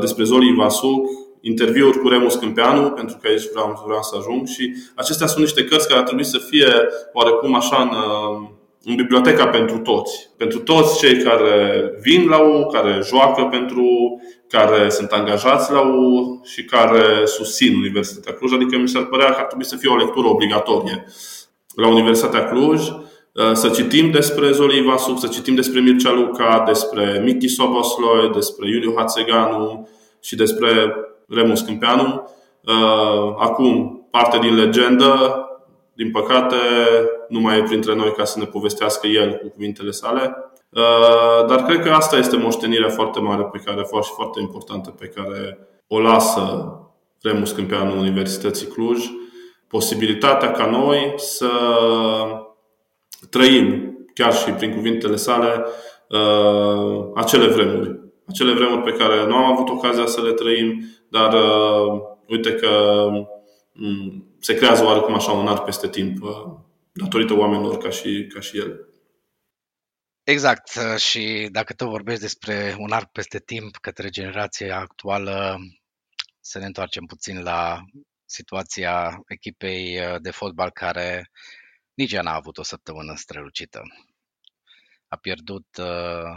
despre 0.00 0.24
Zoli 0.24 0.48
Ivasuc, 0.48 1.06
interviuri 1.40 1.98
cu 1.98 2.08
Remus 2.08 2.34
Câmpeanu, 2.34 2.90
pentru 2.90 3.16
că 3.20 3.28
aici 3.28 3.50
vreau, 3.52 3.82
vreau 3.86 4.02
să 4.02 4.16
ajung 4.18 4.46
și 4.46 4.74
acestea 4.94 5.26
sunt 5.26 5.40
niște 5.40 5.64
cărți 5.64 5.86
care 5.88 6.00
ar 6.00 6.06
trebui 6.06 6.24
să 6.24 6.38
fie 6.38 6.72
oarecum 7.12 7.54
așa 7.54 7.76
în, 7.76 7.90
în 8.84 8.94
biblioteca 8.94 9.46
pentru 9.46 9.78
toți. 9.78 10.30
Pentru 10.36 10.58
toți 10.58 10.98
cei 10.98 11.22
care 11.22 11.82
vin 12.00 12.28
la 12.28 12.38
U, 12.38 12.66
care 12.66 13.00
joacă 13.04 13.42
pentru 13.50 14.20
care 14.48 14.88
sunt 14.88 15.10
angajați 15.10 15.72
la 15.72 15.80
U 15.80 16.40
și 16.44 16.64
care 16.64 17.26
susțin 17.26 17.76
Universitatea 17.76 18.32
Cluj. 18.32 18.52
Adică 18.52 18.76
mi 18.76 18.88
s-ar 18.88 19.04
părea 19.04 19.26
că 19.26 19.36
ar 19.38 19.44
trebui 19.44 19.64
să 19.64 19.76
fie 19.76 19.90
o 19.90 19.96
lectură 19.96 20.28
obligatorie 20.28 21.06
la 21.74 21.88
Universitatea 21.88 22.44
Cluj. 22.44 22.88
Uh, 22.88 23.52
să 23.52 23.68
citim 23.68 24.10
despre 24.10 24.50
Zoli 24.50 24.78
Ivasuc, 24.78 25.18
să 25.18 25.26
citim 25.26 25.54
despre 25.54 25.80
Mircea 25.80 26.12
Luca, 26.12 26.62
despre 26.66 27.20
Miki 27.24 27.48
Sobosloi, 27.48 28.30
despre 28.34 28.68
Iuliu 28.68 28.94
Hațeganu 28.96 29.88
și 30.20 30.36
despre 30.36 30.94
Remus 31.28 31.60
Câmpeanu. 31.60 32.30
Uh, 32.64 33.34
acum, 33.38 34.06
parte 34.10 34.38
din 34.38 34.54
legendă, 34.54 35.44
din 36.00 36.10
păcate, 36.10 36.56
nu 37.28 37.40
mai 37.40 37.58
e 37.58 37.62
printre 37.62 37.94
noi 37.94 38.12
ca 38.12 38.24
să 38.24 38.38
ne 38.38 38.44
povestească 38.44 39.06
el 39.06 39.32
cu 39.32 39.48
cuvintele 39.48 39.90
sale. 39.90 40.36
Uh, 40.68 41.46
dar 41.46 41.62
cred 41.62 41.80
că 41.80 41.90
asta 41.90 42.16
este 42.16 42.36
moștenirea 42.36 42.88
foarte 42.88 43.20
mare 43.20 43.42
pe 43.42 43.58
care, 43.64 43.82
și 43.82 44.10
foarte 44.14 44.40
importantă 44.40 44.90
pe 44.90 45.06
care 45.06 45.68
o 45.86 46.00
lasă 46.00 46.74
Remus 47.22 47.52
Câmpeanu 47.52 47.98
Universității 47.98 48.66
Cluj. 48.66 49.04
Posibilitatea 49.68 50.50
ca 50.50 50.66
noi 50.66 51.12
să 51.16 51.50
trăim, 53.30 53.96
chiar 54.14 54.34
și 54.34 54.50
prin 54.50 54.74
cuvintele 54.74 55.16
sale, 55.16 55.64
uh, 56.08 57.04
acele 57.14 57.46
vremuri. 57.46 58.00
Acele 58.28 58.52
vremuri 58.52 58.82
pe 58.82 59.04
care 59.04 59.26
nu 59.26 59.34
am 59.34 59.52
avut 59.52 59.68
ocazia 59.68 60.06
să 60.06 60.22
le 60.22 60.32
trăim, 60.32 60.84
dar 61.08 61.32
uh, 61.32 62.00
uite 62.26 62.52
că 62.52 62.68
mm, 63.72 64.29
se 64.40 64.54
creează 64.54 64.84
oarecum 64.84 65.14
așa 65.14 65.32
un 65.32 65.46
art 65.46 65.64
peste 65.64 65.88
timp 65.88 66.18
datorită 66.92 67.34
oamenilor 67.34 67.78
ca 67.78 67.90
și, 67.90 68.26
ca 68.34 68.40
și 68.40 68.58
el. 68.58 68.88
Exact. 70.22 70.70
Și 70.96 71.48
dacă 71.50 71.72
tu 71.72 71.88
vorbești 71.88 72.20
despre 72.20 72.74
un 72.78 72.92
arc 72.92 73.10
peste 73.10 73.38
timp 73.38 73.76
către 73.76 74.08
generația 74.08 74.78
actuală, 74.78 75.58
să 76.40 76.58
ne 76.58 76.66
întoarcem 76.66 77.04
puțin 77.04 77.42
la 77.42 77.80
situația 78.24 79.22
echipei 79.26 80.00
de 80.20 80.30
fotbal 80.30 80.70
care 80.70 81.30
nici 81.94 82.12
ea 82.12 82.22
n-a 82.22 82.34
avut 82.34 82.58
o 82.58 82.62
săptămână 82.62 83.14
strălucită. 83.16 83.80
A 85.08 85.16
pierdut 85.16 85.66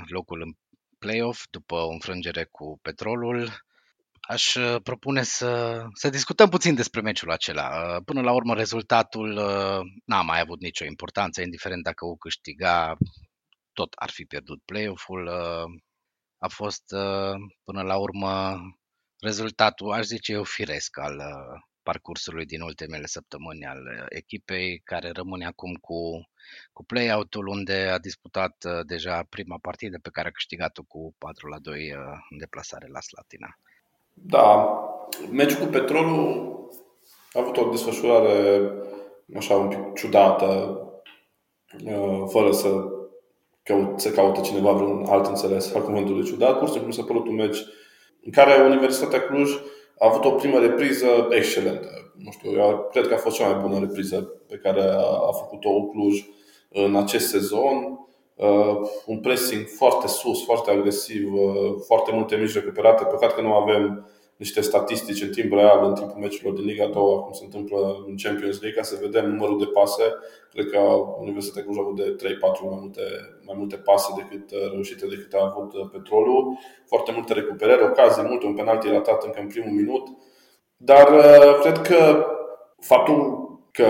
locul 0.06 0.42
în 0.42 0.52
play-off 1.00 1.44
după 1.50 1.76
o 1.76 1.90
înfrângere 1.90 2.44
cu 2.52 2.80
Petrolul. 2.82 3.66
Aș 4.28 4.56
propune 4.84 5.24
să, 5.24 5.84
să 5.94 6.10
discutăm 6.10 6.50
puțin 6.50 6.76
despre 6.76 7.02
meciul 7.02 7.32
acela. 7.32 8.00
Până 8.06 8.22
la 8.22 8.32
urmă, 8.32 8.54
rezultatul 8.54 9.34
n-a 10.06 10.22
mai 10.22 10.40
avut 10.40 10.62
nicio 10.62 10.86
importanță, 10.86 11.42
indiferent 11.42 11.84
dacă 11.84 12.06
o 12.06 12.16
câștiga 12.16 12.98
tot 13.74 13.94
ar 13.96 14.10
fi 14.10 14.26
pierdut 14.26 14.62
play-off-ul. 14.66 15.26
Uh, 15.26 15.82
a 16.38 16.48
fost 16.48 16.92
uh, 16.92 17.36
până 17.64 17.82
la 17.82 17.98
urmă 17.98 18.60
rezultatul, 19.20 19.92
aș 19.92 20.06
zice 20.06 20.32
eu, 20.32 20.44
firesc 20.44 20.98
al, 20.98 21.18
uh, 21.18 21.62
parcursului 21.84 22.46
din 22.46 22.62
ultimele 22.62 23.06
săptămâni 23.06 23.66
al 23.66 24.06
echipei, 24.10 24.80
care 24.80 25.10
rămâne 25.12 25.46
acum 25.46 25.74
cu, 25.74 26.30
cu 26.74 26.84
play-out-ul, 26.86 27.48
unde 27.48 27.74
a 27.74 27.98
disputat 27.98 28.66
deja 28.86 29.24
prima 29.24 29.58
partidă 29.62 30.00
pe 30.02 30.10
care 30.10 30.28
a 30.28 30.32
câștigat-o 30.32 30.84
cu 30.84 31.16
4 31.18 31.48
la 31.48 31.60
2 31.60 31.90
în 32.30 32.38
deplasare 32.38 32.88
la 32.88 33.00
Slatina. 33.00 33.48
Da, 34.14 34.78
meciul 35.32 35.66
cu 35.66 35.72
Petrolul 35.72 36.52
a 37.34 37.40
avut 37.40 37.58
o 37.58 37.70
desfășurare 37.70 38.72
așa 39.36 39.56
un 39.56 39.68
pic 39.68 39.94
ciudată, 39.94 40.78
fără 42.28 42.52
să 42.52 42.68
caut, 43.64 44.00
să 44.00 44.12
caute 44.12 44.42
cineva 44.42 44.72
vreun 44.72 45.06
alt 45.06 45.26
înțeles 45.28 45.74
al 45.74 45.82
cuvântului 45.82 46.26
ciudat. 46.26 46.58
Pur 46.58 46.68
și 46.68 46.74
simplu 46.74 46.92
s-a 46.92 47.04
părut 47.04 47.28
un 47.28 47.36
meci 47.36 47.58
în 48.24 48.32
care 48.32 48.64
Universitatea 48.64 49.22
Cluj 49.22 49.52
a 50.00 50.08
avut 50.08 50.26
o 50.26 50.32
primă 50.32 50.60
repriză 50.60 51.08
excelentă. 51.30 51.88
Nu 52.18 52.32
știu, 52.32 52.52
eu 52.52 52.88
cred 52.92 53.08
că 53.08 53.14
a 53.14 53.18
fost 53.18 53.36
cea 53.36 53.50
mai 53.50 53.62
bună 53.62 53.80
repriză 53.80 54.22
pe 54.48 54.56
care 54.56 54.82
a 55.28 55.32
făcut-o 55.32 55.84
Cluj 55.84 56.26
în 56.70 56.96
acest 56.96 57.30
sezon. 57.30 58.08
Uh, 58.36 58.78
un 59.06 59.20
pressing 59.20 59.68
foarte 59.68 60.08
sus, 60.08 60.44
foarte 60.44 60.72
agresiv, 60.72 61.34
uh, 61.34 61.74
foarte 61.86 62.12
multe 62.12 62.36
mici 62.36 62.54
recuperate. 62.54 63.04
Păcat 63.04 63.34
că 63.34 63.42
nu 63.42 63.54
avem 63.54 64.08
niște 64.38 64.62
statistici 64.62 65.22
în 65.22 65.30
timp 65.30 65.54
real 65.54 65.86
în 65.86 65.94
timpul 65.94 66.20
meciurilor 66.22 66.54
din 66.54 66.66
Liga 66.66 66.86
2, 66.86 66.94
cum 66.94 67.32
se 67.32 67.44
întâmplă 67.44 67.78
în 68.08 68.16
Champions 68.24 68.62
League, 68.62 68.80
ca 68.80 68.84
să 68.84 68.98
vedem 69.02 69.30
numărul 69.30 69.60
de 69.60 69.66
pase. 69.66 70.04
Cred 70.52 70.70
că 70.70 70.80
Universitatea 71.20 71.64
Cluj 71.64 71.78
a 71.78 71.82
avut 71.82 71.96
de 71.96 72.16
3-4 72.16 72.70
mai 72.70 72.78
multe, 72.82 73.02
mai 73.46 73.56
multe 73.58 73.76
pase 73.76 74.14
decât 74.22 74.52
uh, 74.52 74.72
reușite 74.72 75.06
decât 75.06 75.34
a 75.34 75.54
avut 75.56 75.74
uh, 75.74 75.90
Petrolul. 75.92 76.58
Foarte 76.86 77.12
multe 77.12 77.34
recuperări, 77.34 77.84
ocazii 77.84 78.24
multe, 78.24 78.46
un 78.46 78.56
penalti 78.56 78.90
ratat 78.90 79.24
încă 79.24 79.40
în 79.40 79.48
primul 79.48 79.72
minut. 79.72 80.08
Dar 80.78 81.08
uh, 81.12 81.60
cred 81.62 81.78
că 81.78 82.26
faptul 82.80 83.43
că 83.74 83.88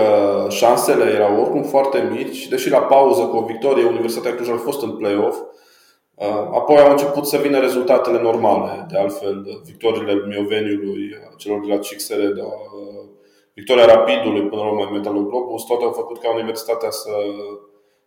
șansele 0.48 1.04
erau 1.04 1.40
oricum 1.40 1.62
foarte 1.62 2.08
mici, 2.12 2.48
deși 2.48 2.70
la 2.70 2.80
pauză 2.80 3.22
cu 3.22 3.36
o 3.36 3.44
victorie 3.44 3.84
Universitatea 3.84 4.34
Cluj 4.34 4.48
a 4.48 4.56
fost 4.56 4.82
în 4.82 4.96
play-off, 4.96 5.36
Uh, 6.16 6.48
apoi 6.52 6.76
au 6.76 6.90
început 6.90 7.26
să 7.26 7.36
vină 7.36 7.58
rezultatele 7.58 8.20
normale, 8.20 8.86
de 8.90 8.98
altfel, 8.98 9.60
victoriile 9.64 10.26
Mioveniului, 10.26 11.10
celor 11.36 11.60
de 11.60 11.72
la 11.72 11.78
CXR, 11.78 12.14
de 12.14 12.40
uh, 12.40 13.08
victoria 13.54 13.84
Rapidului 13.84 14.48
până 14.48 14.62
la 14.62 14.68
urmă 14.68 14.88
Metalul 14.92 15.28
Globus, 15.28 15.64
toate 15.64 15.84
au 15.84 15.90
făcut 15.90 16.18
ca 16.18 16.34
Universitatea 16.34 16.90
să, 16.90 17.10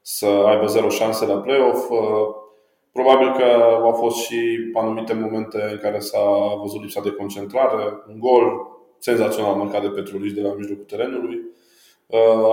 să 0.01 0.25
aibă 0.25 0.65
zero 0.65 0.89
șanse 0.89 1.25
la 1.25 1.38
play-off. 1.38 1.89
Uh, 1.89 2.00
probabil 2.91 3.31
că 3.31 3.43
au 3.84 3.91
fost 3.91 4.17
și 4.17 4.72
anumite 4.74 5.13
momente 5.13 5.67
în 5.72 5.77
care 5.81 6.00
s-a 6.00 6.55
văzut 6.62 6.81
lipsa 6.81 7.01
de 7.01 7.12
concentrare, 7.12 7.84
un 8.07 8.19
gol 8.19 8.67
senzațional 8.98 9.55
marcat 9.55 9.81
de 9.81 9.88
Petrolici 9.88 10.36
de 10.36 10.41
la 10.41 10.53
mijlocul 10.53 10.84
terenului. 10.84 11.41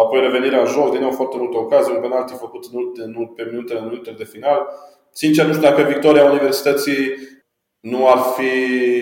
Apoi 0.03 0.21
revenirea 0.21 0.61
în 0.61 0.67
joc, 0.67 0.91
din 0.91 1.01
nou 1.01 1.11
foarte 1.11 1.37
multe 1.37 1.57
ocazii, 1.57 1.95
un 1.95 2.01
penalti 2.01 2.33
făcut 2.33 2.65
în, 2.97 3.27
pe 3.27 3.49
minutele, 3.51 3.79
în 3.79 3.87
minutele 3.87 4.17
de 4.17 4.25
final 4.25 4.69
Sincer, 5.15 5.47
nu 5.47 5.53
știu 5.53 5.69
dacă 5.69 5.83
victoria 5.83 6.31
Universității 6.31 7.15
nu 7.81 8.09
ar 8.09 8.19
fi 8.19 8.51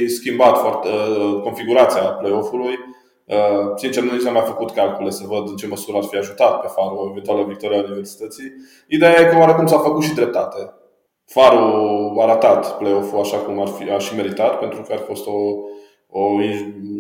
schimbat 0.09 0.59
foarte, 0.59 0.89
uh, 0.89 1.41
configurația 1.43 2.03
play-off-ului. 2.03 2.79
Uh, 3.25 3.73
sincer, 3.77 4.03
nici 4.03 4.23
n-am 4.23 4.33
mai 4.33 4.43
făcut 4.47 4.71
calcule 4.71 5.11
să 5.11 5.25
văd 5.27 5.49
în 5.49 5.57
ce 5.57 5.67
măsură 5.67 5.97
ar 5.97 6.03
fi 6.03 6.17
ajutat 6.17 6.61
pe 6.61 6.67
Faru 6.67 6.95
o 6.95 7.09
eventuală 7.11 7.45
victoria 7.45 7.83
Universității. 7.83 8.53
Ideea 8.89 9.21
e 9.21 9.25
că 9.25 9.37
oarecum 9.39 9.67
s-a 9.67 9.79
făcut 9.79 10.03
și 10.03 10.15
dreptate. 10.15 10.75
Farul 11.25 12.17
a 12.21 12.27
ratat 12.27 12.79
play-off-ul 12.79 13.21
așa 13.21 13.37
cum 13.37 13.61
ar 13.61 13.69
fi, 13.69 13.91
a 13.91 13.99
și 13.99 14.17
meritat, 14.17 14.59
pentru 14.59 14.83
că 14.83 14.93
ar 14.93 14.99
fost 14.99 15.27
o, 15.27 15.39
o 16.09 16.43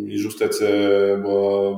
injustețe 0.08 0.66
bă, 1.22 1.70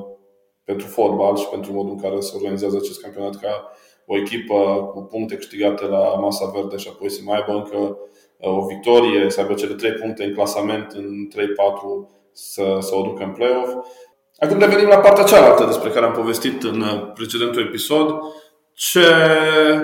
pentru 0.64 0.86
fotbal 0.86 1.36
și 1.36 1.46
pentru 1.46 1.72
modul 1.72 1.90
în 1.90 2.00
care 2.00 2.20
se 2.20 2.32
organizează 2.36 2.76
acest 2.76 3.00
campionat 3.00 3.36
ca 3.40 3.70
o 4.06 4.16
echipă 4.16 4.90
cu 4.92 5.00
puncte 5.00 5.34
câștigate 5.34 5.86
la 5.86 5.98
masa 5.98 6.50
verde 6.54 6.76
și 6.76 6.88
apoi 6.92 7.10
să 7.10 7.20
mai 7.24 7.36
aibă 7.36 7.52
încă 7.52 7.76
uh, 7.76 8.56
o 8.56 8.66
victorie, 8.66 9.30
să 9.30 9.40
aibă 9.40 9.54
cele 9.54 9.74
trei 9.74 9.92
puncte 9.92 10.24
în 10.24 10.34
clasament 10.34 10.92
în 10.92 11.28
3-4 11.32 11.38
să, 12.32 12.76
să 12.80 12.94
o 12.94 13.02
ducă 13.02 13.22
în 13.22 13.32
play-off. 13.32 13.74
Acum 14.38 14.58
revenim 14.58 14.88
la 14.88 14.98
partea 14.98 15.24
cealaltă 15.24 15.64
despre 15.64 15.90
care 15.90 16.06
am 16.06 16.12
povestit 16.12 16.62
în 16.62 16.80
uh, 16.80 17.12
precedentul 17.14 17.62
episod. 17.62 18.18
Ce 18.72 19.06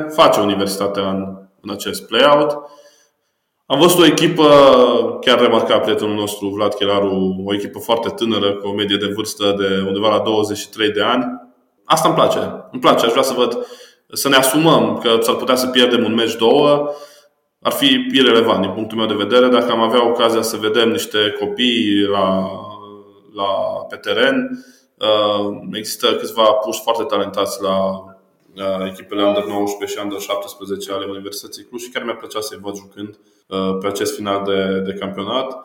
face 0.09 0.41
Universitatea 0.41 1.09
în, 1.09 1.49
în 1.61 1.71
acest 1.71 2.07
play-out? 2.07 2.59
Am 3.71 3.79
văzut 3.79 3.99
o 3.99 4.07
echipă, 4.07 4.45
chiar 5.21 5.41
remarca 5.41 5.79
prietenul 5.79 6.15
nostru 6.15 6.49
Vlad 6.49 6.75
Chelaru, 6.75 7.43
o 7.45 7.55
echipă 7.55 7.79
foarte 7.79 8.09
tânără, 8.09 8.57
cu 8.57 8.69
o 8.69 8.73
medie 8.73 8.97
de 8.97 9.13
vârstă 9.15 9.55
de 9.59 9.85
undeva 9.87 10.09
la 10.09 10.23
23 10.23 10.91
de 10.91 11.03
ani. 11.03 11.25
Asta 11.85 12.09
îmi 12.09 12.17
place. 12.17 12.39
Îmi 12.73 12.81
place. 12.81 13.05
Aș 13.05 13.11
vrea 13.11 13.23
să 13.23 13.33
văd 13.33 13.67
să 14.13 14.29
ne 14.29 14.37
asumăm 14.37 14.99
că 14.99 15.19
s-ar 15.21 15.35
putea 15.35 15.55
să 15.55 15.67
pierdem 15.67 16.05
un 16.05 16.15
meci 16.15 16.35
două, 16.37 16.91
ar 17.63 17.73
fi 17.73 18.07
irrelevant 18.13 18.61
din 18.61 18.71
punctul 18.71 18.99
meu 18.99 19.07
de 19.07 19.25
vedere. 19.25 19.49
Dacă 19.49 19.71
am 19.71 19.81
avea 19.81 20.09
ocazia 20.09 20.43
să 20.43 20.57
vedem 20.57 20.91
niște 20.91 21.37
copii 21.39 22.07
la, 22.11 22.51
la, 23.35 23.51
pe 23.89 23.97
teren, 23.97 24.65
uh, 24.99 25.59
există 25.73 26.15
câțiva 26.15 26.43
puși 26.43 26.81
foarte 26.83 27.03
talentați 27.03 27.63
la 27.63 28.05
echipele 28.87 29.25
Under 29.25 29.45
19 29.45 29.99
și 29.99 30.05
Under 30.05 30.21
17 30.21 30.93
ale 30.93 31.05
Universității 31.05 31.65
Cluj 31.65 31.83
și 31.83 31.91
chiar 31.91 32.03
mi-a 32.05 32.15
plăcea 32.15 32.41
să-i 32.41 32.59
văd 32.63 32.77
jucând 32.77 33.09
uh, 33.09 33.40
pe 33.81 33.87
acest 33.87 34.15
final 34.15 34.45
de, 34.45 34.83
de 34.85 34.99
campionat. 34.99 35.57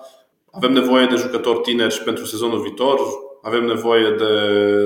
Avem 0.51 0.73
nevoie 0.73 1.05
de 1.05 1.15
jucători 1.15 1.61
tineri 1.61 1.93
și 1.93 2.03
pentru 2.03 2.25
sezonul 2.25 2.61
viitor, 2.61 2.99
avem 3.41 3.65
nevoie 3.65 4.09
de, 4.09 4.33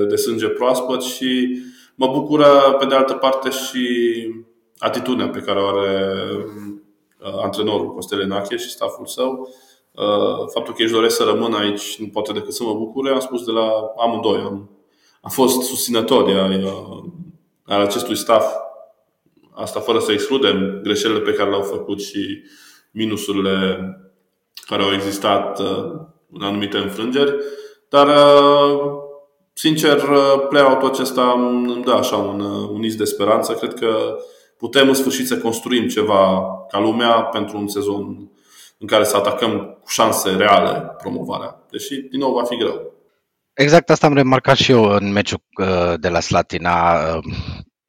de 0.04 0.16
sânge 0.16 0.48
proaspăt 0.48 1.02
și 1.02 1.60
Mă 2.02 2.06
bucură, 2.06 2.76
pe 2.78 2.86
de 2.86 2.94
altă 2.94 3.12
parte, 3.12 3.50
și 3.50 3.88
atitudinea 4.78 5.28
pe 5.28 5.38
care 5.38 5.60
o 5.60 5.66
are 5.66 6.22
uh, 7.18 7.42
antrenorul 7.42 7.94
Costel 7.94 8.20
Enache 8.20 8.56
și 8.56 8.70
staful 8.70 9.06
său. 9.06 9.48
Uh, 9.94 10.48
faptul 10.52 10.74
că 10.74 10.82
își 10.82 10.92
doresc 10.92 11.16
să 11.16 11.24
rămână 11.24 11.56
aici 11.56 11.98
nu 11.98 12.08
poate 12.08 12.32
decât 12.32 12.52
să 12.52 12.62
mă 12.62 12.74
bucure. 12.74 13.10
Am 13.10 13.20
spus 13.20 13.44
de 13.44 13.50
la 13.50 13.70
amândoi. 13.96 14.40
Am, 14.40 14.70
am 15.20 15.30
fost 15.30 15.62
susținători 15.62 16.32
ai, 16.32 16.64
uh, 16.64 17.04
al 17.64 17.80
acestui 17.80 18.16
staff. 18.16 18.54
Asta 19.54 19.80
fără 19.80 19.98
să 19.98 20.12
excludem 20.12 20.80
greșelile 20.82 21.20
pe 21.20 21.32
care 21.32 21.50
le-au 21.50 21.62
făcut 21.62 22.02
și 22.02 22.42
minusurile 22.90 23.78
care 24.66 24.82
au 24.82 24.92
existat 24.92 25.58
în 26.32 26.42
anumite 26.42 26.76
înfrângeri. 26.76 27.34
Dar 27.88 28.08
Sincer, 29.52 30.00
play-out-ul 30.48 30.88
acesta 30.88 31.32
îmi 31.32 31.82
dă 31.84 31.92
așa 31.92 32.16
un, 32.16 32.40
un 32.70 32.82
iz 32.82 32.94
de 32.94 33.04
speranță. 33.04 33.52
Cred 33.52 33.74
că 33.74 34.16
putem 34.58 34.88
în 34.88 34.94
sfârșit 34.94 35.26
să 35.26 35.38
construim 35.38 35.88
ceva 35.88 36.44
ca 36.68 36.78
lumea 36.78 37.10
pentru 37.10 37.58
un 37.58 37.68
sezon 37.68 38.30
în 38.78 38.86
care 38.86 39.04
să 39.04 39.16
atacăm 39.16 39.78
cu 39.82 39.88
șanse 39.88 40.30
reale 40.30 40.94
promovarea. 40.98 41.66
Deși, 41.70 42.00
din 42.00 42.18
nou, 42.18 42.32
va 42.32 42.44
fi 42.44 42.56
greu. 42.56 42.92
Exact 43.52 43.90
asta 43.90 44.06
am 44.06 44.14
remarcat 44.14 44.56
și 44.56 44.70
eu 44.70 44.82
în 44.84 45.12
meciul 45.12 45.42
uh, 45.58 45.94
de 45.96 46.08
la 46.08 46.20
Slatina. 46.20 46.96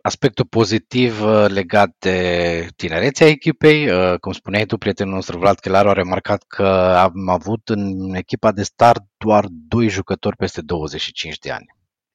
Uh, 0.01 0.08
aspectul 0.08 0.46
pozitiv 0.46 1.24
uh, 1.24 1.46
legat 1.48 1.96
de 2.00 2.67
tinerețea 2.75 3.27
echipei. 3.27 3.89
Cum 4.20 4.31
spuneai 4.31 4.65
tu, 4.65 4.77
prietenul 4.77 5.13
nostru 5.13 5.38
Vlad 5.38 5.60
Chelaru 5.60 5.89
a 5.89 5.93
remarcat 5.93 6.43
că 6.48 6.67
am 6.98 7.29
avut 7.29 7.70
în 7.70 8.13
echipa 8.13 8.51
de 8.51 8.63
start 8.63 9.03
doar 9.17 9.46
doi 9.50 9.89
jucători 9.89 10.36
peste 10.36 10.62
25 10.62 11.38
de 11.38 11.51
ani. 11.51 11.65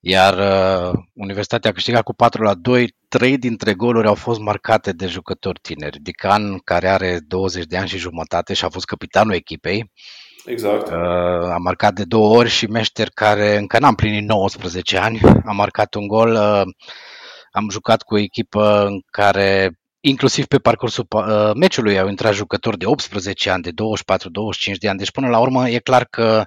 Iar 0.00 0.34
uh, 0.38 0.98
Universitatea 1.12 1.70
a 1.70 1.72
câștigat 1.72 2.02
cu 2.02 2.14
4 2.14 2.42
la 2.42 2.54
2, 2.54 2.94
trei 3.08 3.38
dintre 3.38 3.74
goluri 3.74 4.06
au 4.06 4.14
fost 4.14 4.40
marcate 4.40 4.92
de 4.92 5.06
jucători 5.06 5.58
tineri. 5.62 6.00
Dican, 6.00 6.58
care 6.58 6.88
are 6.88 7.18
20 7.26 7.64
de 7.64 7.76
ani 7.76 7.88
și 7.88 7.98
jumătate 7.98 8.54
și 8.54 8.64
a 8.64 8.68
fost 8.68 8.84
capitanul 8.84 9.34
echipei, 9.34 9.92
Exact. 10.44 10.88
Uh, 10.88 11.50
a 11.52 11.56
marcat 11.58 11.94
de 11.94 12.04
două 12.04 12.36
ori 12.36 12.48
și 12.48 12.66
Meșter, 12.66 13.08
care 13.14 13.56
încă 13.56 13.78
n-a 13.78 13.88
împlinit 13.88 14.28
19 14.28 14.98
ani, 14.98 15.20
a 15.44 15.52
marcat 15.52 15.94
un 15.94 16.06
gol. 16.06 16.38
Uh, 17.56 17.62
am 17.62 17.70
jucat 17.70 18.02
cu 18.02 18.14
o 18.14 18.18
echipă 18.18 18.84
în 18.86 19.00
care 19.10 19.78
inclusiv 20.00 20.46
pe 20.46 20.58
parcursul 20.58 21.06
uh, 21.10 21.50
meciului 21.54 21.98
au 21.98 22.08
intrat 22.08 22.34
jucători 22.34 22.78
de 22.78 22.86
18 22.86 23.50
ani, 23.50 23.62
de 23.62 23.70
24-25 23.70 23.74
de 24.78 24.88
ani. 24.88 24.98
Deci 24.98 25.10
până 25.10 25.28
la 25.28 25.38
urmă 25.38 25.68
e 25.68 25.78
clar 25.78 26.04
că 26.04 26.44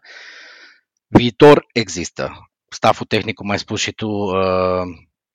viitor 1.07 1.65
există. 1.73 2.49
Staful 2.69 3.05
tehnic, 3.05 3.35
cum 3.35 3.49
ai 3.49 3.59
spus 3.59 3.79
și 3.79 3.91
tu, 3.91 4.07
uh, 4.07 4.83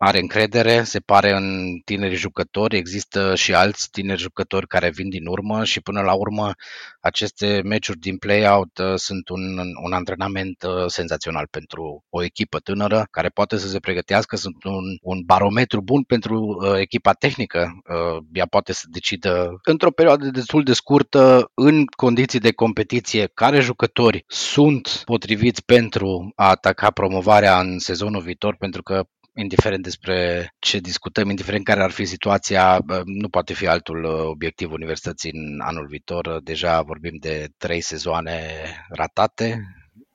are 0.05 0.19
încredere, 0.19 0.83
se 0.83 1.01
pare 1.01 1.31
în 1.31 1.79
tineri 1.85 2.15
jucători, 2.15 2.77
există 2.77 3.35
și 3.35 3.55
alți 3.55 3.91
tineri 3.91 4.21
jucători 4.21 4.67
care 4.67 4.91
vin 4.91 5.09
din 5.09 5.27
urmă 5.27 5.65
și 5.65 5.81
până 5.81 6.01
la 6.01 6.13
urmă 6.13 6.53
aceste 7.01 7.61
meciuri 7.65 7.99
din 7.99 8.17
play-out 8.17 8.79
uh, 8.79 8.95
sunt 8.95 9.29
un, 9.29 9.59
un 9.85 9.93
antrenament 9.93 10.63
uh, 10.63 10.85
senzațional 10.87 11.47
pentru 11.51 12.05
o 12.11 12.23
echipă 12.23 12.59
tânără 12.59 13.07
care 13.11 13.29
poate 13.29 13.57
să 13.57 13.69
se 13.69 13.79
pregătească, 13.79 14.37
sunt 14.37 14.65
un, 14.65 14.85
un 15.03 15.23
barometru 15.25 15.81
bun 15.81 16.03
pentru 16.03 16.41
uh, 16.41 16.79
echipa 16.79 17.13
tehnică. 17.13 17.69
Uh, 17.89 18.25
ea 18.33 18.47
poate 18.47 18.73
să 18.73 18.85
decidă 18.91 19.61
într-o 19.63 19.91
perioadă 19.91 20.27
destul 20.27 20.63
de 20.63 20.73
scurtă, 20.73 21.51
în 21.55 21.85
condiții 21.97 22.39
de 22.39 22.53
competiție, 22.53 23.31
care 23.35 23.61
jucători 23.61 24.25
sunt 24.27 25.03
potriviți 25.05 25.65
pentru 25.65 26.33
a 26.35 26.49
ataca 26.49 26.91
promovarea 26.91 27.61
în 27.61 27.79
sezonul 27.79 28.23
viitor, 28.23 28.57
pentru 28.57 28.83
că 28.83 29.05
indiferent 29.35 29.83
despre 29.83 30.49
ce 30.59 30.79
discutăm, 30.79 31.29
indiferent 31.29 31.65
care 31.65 31.83
ar 31.83 31.91
fi 31.91 32.05
situația, 32.05 32.79
nu 33.05 33.29
poate 33.29 33.55
fi 33.55 33.67
altul 33.67 34.05
uh, 34.05 34.21
obiectiv 34.25 34.73
universității 34.73 35.31
în 35.33 35.61
anul 35.61 35.87
viitor. 35.87 36.41
Deja 36.43 36.83
vorbim 36.83 37.17
de 37.21 37.49
trei 37.57 37.81
sezoane 37.81 38.41
ratate 38.89 39.63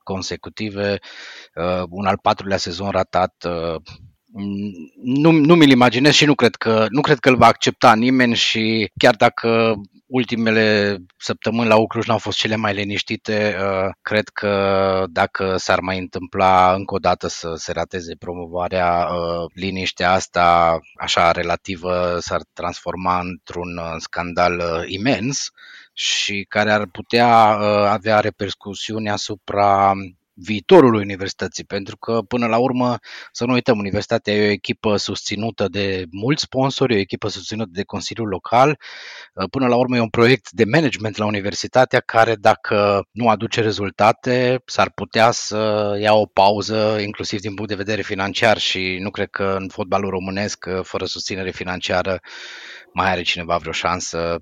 consecutive, 0.04 1.00
uh, 1.56 1.84
un 1.90 2.06
al 2.06 2.18
patrulea 2.22 2.58
sezon 2.58 2.90
ratat 2.90 3.34
uh, 3.48 3.82
nu, 5.04 5.32
nu 5.32 5.56
mi-l 5.56 5.70
imaginez 5.70 6.14
și 6.14 6.26
nu 6.26 6.36
cred, 6.36 6.56
că, 6.56 6.86
nu 6.90 7.02
cred 7.02 7.20
că 7.20 7.30
îl 7.30 7.36
va 7.36 7.46
accepta 7.46 7.96
nimeni 7.96 8.36
și 8.36 8.92
chiar 8.98 9.16
dacă 9.16 9.76
ultimele 10.06 10.98
săptămâni 11.18 11.68
la 11.68 11.76
Ucluj 11.76 12.06
n-au 12.06 12.18
fost 12.18 12.38
cele 12.38 12.56
mai 12.56 12.74
liniștite, 12.74 13.56
uh, 13.60 13.90
cred 14.02 14.28
că 14.28 15.06
dacă 15.10 15.58
s-ar 15.58 15.80
mai 15.80 15.98
întâmpla 15.98 16.74
încă 16.74 16.94
o 16.94 16.98
dată 16.98 17.28
să 17.28 17.54
se 17.56 17.72
rateze 17.72 18.16
promovarea, 18.16 19.08
uh, 19.08 19.52
liniștea 19.54 20.12
asta 20.12 20.80
așa 21.00 21.32
relativă 21.32 22.18
s-ar 22.20 22.42
transforma 22.54 23.20
într-un 23.20 23.78
uh, 23.78 23.96
scandal 23.98 24.84
imens 24.88 25.50
și 25.94 26.46
care 26.50 26.72
ar 26.72 26.86
putea 26.92 27.28
avea 27.92 28.20
repercusiuni 28.20 29.10
asupra 29.10 29.94
viitorul 30.42 30.94
universității, 30.94 31.64
pentru 31.64 31.98
că 31.98 32.22
până 32.28 32.48
la 32.48 32.58
urmă, 32.58 32.98
să 33.32 33.46
nu 33.46 33.54
uităm, 33.54 33.78
universitatea 33.78 34.34
e 34.34 34.48
o 34.48 34.52
echipă 34.52 34.98
susținută 34.98 35.68
de 35.68 36.06
mulți 36.12 36.44
sponsori, 36.44 36.94
o 36.96 36.98
echipă 36.98 37.28
susținută 37.28 37.70
de 37.74 37.84
Consiliul 37.84 38.28
Local, 38.28 38.80
până 39.52 39.68
la 39.68 39.76
urmă 39.76 39.96
e 39.96 40.00
un 40.00 40.10
proiect 40.10 40.52
de 40.52 40.64
management 40.66 41.18
la 41.18 41.26
universitatea 41.26 42.00
care 42.00 42.36
dacă 42.36 43.04
nu 43.12 43.30
aduce 43.30 43.62
rezultate, 43.62 44.62
s-ar 44.66 44.92
putea 44.96 45.32
să 45.32 45.98
ia 46.02 46.14
o 46.14 46.26
pauză, 46.26 46.98
inclusiv 47.02 47.40
din 47.40 47.54
punct 47.54 47.70
de 47.70 47.76
vedere 47.84 48.02
financiar 48.02 48.58
și 48.58 48.98
nu 49.02 49.10
cred 49.10 49.30
că 49.30 49.56
în 49.60 49.68
fotbalul 49.70 50.10
românesc, 50.10 50.66
fără 50.84 51.06
susținere 51.06 51.52
financiară, 51.52 52.20
mai 52.94 53.12
are 53.12 53.22
cineva 53.22 53.58
vreo 53.58 53.72
șansă 53.72 54.40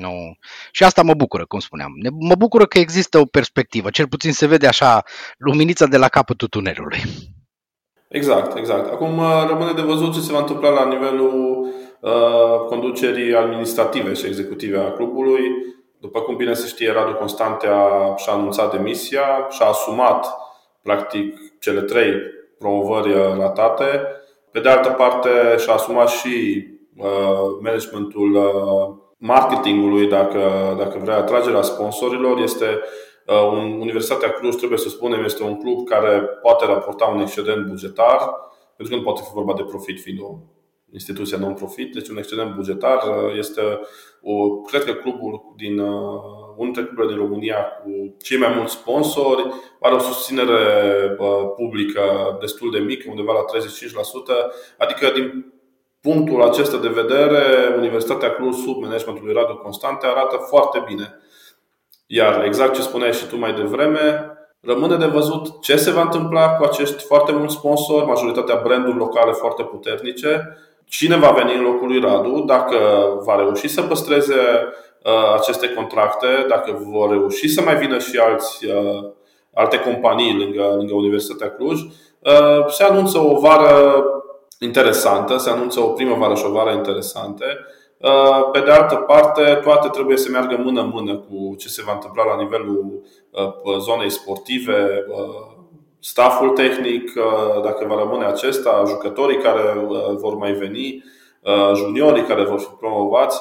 nu. 0.00 0.36
Și 0.70 0.84
asta 0.84 1.02
mă 1.02 1.14
bucură, 1.14 1.44
cum 1.46 1.58
spuneam. 1.58 1.92
Mă 2.18 2.34
bucură 2.34 2.66
că 2.66 2.78
există 2.78 3.18
o 3.18 3.24
perspectivă, 3.24 3.90
cel 3.90 4.08
puțin 4.08 4.32
se 4.32 4.46
vede 4.46 4.66
așa 4.66 5.02
luminița 5.38 5.86
de 5.86 5.96
la 5.96 6.08
capătul 6.08 6.48
tunelului. 6.48 7.00
Exact, 8.08 8.56
exact. 8.56 8.92
Acum 8.92 9.18
uh, 9.18 9.44
rămâne 9.48 9.72
de 9.72 9.82
văzut 9.82 10.12
ce 10.12 10.20
se 10.20 10.32
va 10.32 10.38
întâmpla 10.38 10.68
la 10.68 10.88
nivelul 10.88 11.66
uh, 12.00 12.66
conducerii 12.68 13.34
administrative 13.34 14.12
și 14.14 14.26
executive 14.26 14.78
a 14.78 14.92
clubului. 14.92 15.40
După 16.00 16.20
cum 16.20 16.36
bine 16.36 16.54
se 16.54 16.66
știe, 16.66 16.92
Radu 16.92 17.12
Constantea 17.12 17.88
și-a 18.16 18.32
anunțat 18.32 18.70
demisia 18.70 19.46
și-a 19.50 19.66
asumat 19.66 20.26
practic 20.82 21.38
cele 21.60 21.80
trei 21.80 22.12
promovări 22.58 23.12
uh, 23.12 23.36
ratate. 23.38 24.06
Pe 24.50 24.60
de 24.60 24.68
altă 24.68 24.90
parte, 24.90 25.28
și-a 25.58 25.72
asumat 25.72 26.08
și 26.08 26.66
uh, 26.96 27.58
managementul 27.60 28.34
uh, 28.34 28.99
marketingului, 29.20 30.06
dacă, 30.06 30.74
dacă 30.78 30.98
vrea, 30.98 31.16
atragerea 31.16 31.62
sponsorilor, 31.62 32.38
este 32.38 32.80
uh, 33.26 33.50
un, 33.52 33.80
Universitatea 33.80 34.30
Cluj, 34.30 34.54
trebuie 34.54 34.78
să 34.78 34.88
spunem, 34.88 35.24
este 35.24 35.42
un 35.42 35.56
club 35.56 35.88
care 35.88 36.20
poate 36.20 36.66
raporta 36.66 37.04
un 37.04 37.20
excedent 37.20 37.66
bugetar, 37.66 38.18
pentru 38.76 38.94
că 38.94 39.00
nu 39.00 39.02
poate 39.02 39.22
fi 39.24 39.32
vorba 39.32 39.54
de 39.54 39.62
profit 39.62 40.00
fiind 40.00 40.20
o 40.20 40.38
instituție 40.92 41.36
non-profit, 41.36 41.92
deci 41.92 42.08
un 42.08 42.16
excedent 42.16 42.54
bugetar 42.54 42.96
uh, 42.96 43.36
este, 43.38 43.80
o, 44.22 44.60
cred 44.60 44.84
că 44.84 44.92
clubul 44.92 45.54
din 45.56 45.78
uh, 45.78 46.20
unul 46.56 46.72
dintre 46.72 46.84
cluburile 46.84 47.12
din 47.12 47.22
România 47.22 47.56
cu 47.82 48.16
cei 48.22 48.38
mai 48.38 48.54
mulți 48.56 48.72
sponsori, 48.72 49.46
are 49.80 49.94
o 49.94 49.98
susținere 49.98 50.60
publică 51.56 52.36
destul 52.40 52.70
de 52.70 52.78
mică, 52.78 53.10
undeva 53.10 53.32
la 53.32 53.58
35%, 53.60 54.52
adică 54.78 55.10
din 55.14 55.52
punctul 56.00 56.42
acesta 56.42 56.76
de 56.76 56.88
vedere, 56.88 57.74
Universitatea 57.76 58.30
Cluj, 58.30 58.54
sub 58.56 58.82
managementul 58.82 59.24
lui 59.24 59.34
Radu 59.34 59.54
Constante, 59.54 60.06
arată 60.06 60.36
foarte 60.36 60.82
bine. 60.86 61.18
Iar 62.06 62.44
exact 62.44 62.74
ce 62.74 62.82
spuneai 62.82 63.12
și 63.12 63.26
tu 63.26 63.36
mai 63.36 63.52
devreme, 63.52 64.32
rămâne 64.60 64.96
de 64.96 65.06
văzut 65.06 65.60
ce 65.60 65.76
se 65.76 65.90
va 65.90 66.00
întâmpla 66.00 66.48
cu 66.48 66.64
acești 66.64 67.04
foarte 67.04 67.32
mulți 67.32 67.54
sponsori, 67.54 68.06
majoritatea 68.06 68.60
branduri 68.64 68.96
locale 68.96 69.32
foarte 69.32 69.62
puternice, 69.62 70.56
cine 70.84 71.16
va 71.16 71.30
veni 71.30 71.54
în 71.54 71.62
locul 71.62 71.88
lui 71.88 72.00
Radu, 72.00 72.44
dacă 72.46 72.76
va 73.24 73.36
reuși 73.36 73.68
să 73.68 73.82
păstreze 73.82 74.34
uh, 75.04 75.34
aceste 75.36 75.72
contracte, 75.72 76.26
dacă 76.48 76.78
vor 76.92 77.10
reuși 77.10 77.48
să 77.48 77.62
mai 77.62 77.76
vină 77.76 77.98
și 77.98 78.18
alți, 78.18 78.66
uh, 78.66 79.10
alte 79.54 79.78
companii 79.80 80.38
lângă, 80.38 80.74
lângă 80.76 80.94
Universitatea 80.94 81.50
Cluj. 81.50 81.80
Uh, 81.80 82.66
se 82.68 82.84
anunță 82.84 83.18
o 83.18 83.38
vară 83.38 84.04
interesantă, 84.62 85.36
se 85.36 85.50
anunță 85.50 85.80
o 85.80 85.88
primăvară 85.88 86.34
și 86.34 86.44
o 86.46 86.50
vară 86.50 86.70
interesante. 86.70 87.44
Uh, 87.98 88.50
pe 88.52 88.60
de 88.60 88.70
altă 88.70 88.94
parte, 88.94 89.60
toate 89.62 89.88
trebuie 89.88 90.16
să 90.16 90.30
meargă 90.30 90.60
mână-mână 90.64 91.16
cu 91.16 91.54
ce 91.58 91.68
se 91.68 91.82
va 91.86 91.92
întâmpla 91.92 92.24
la 92.24 92.42
nivelul 92.42 93.02
uh, 93.30 93.78
zonei 93.78 94.10
sportive, 94.10 95.04
uh, 95.08 95.58
staful 96.00 96.48
tehnic, 96.48 97.12
dacă 97.62 97.84
va 97.88 97.98
rămâne 97.98 98.24
acesta, 98.24 98.84
jucătorii 98.86 99.38
care 99.38 99.86
vor 100.14 100.34
mai 100.34 100.52
veni, 100.52 101.04
juniorii 101.74 102.22
care 102.22 102.44
vor 102.44 102.58
fi 102.58 102.68
promovați. 102.78 103.40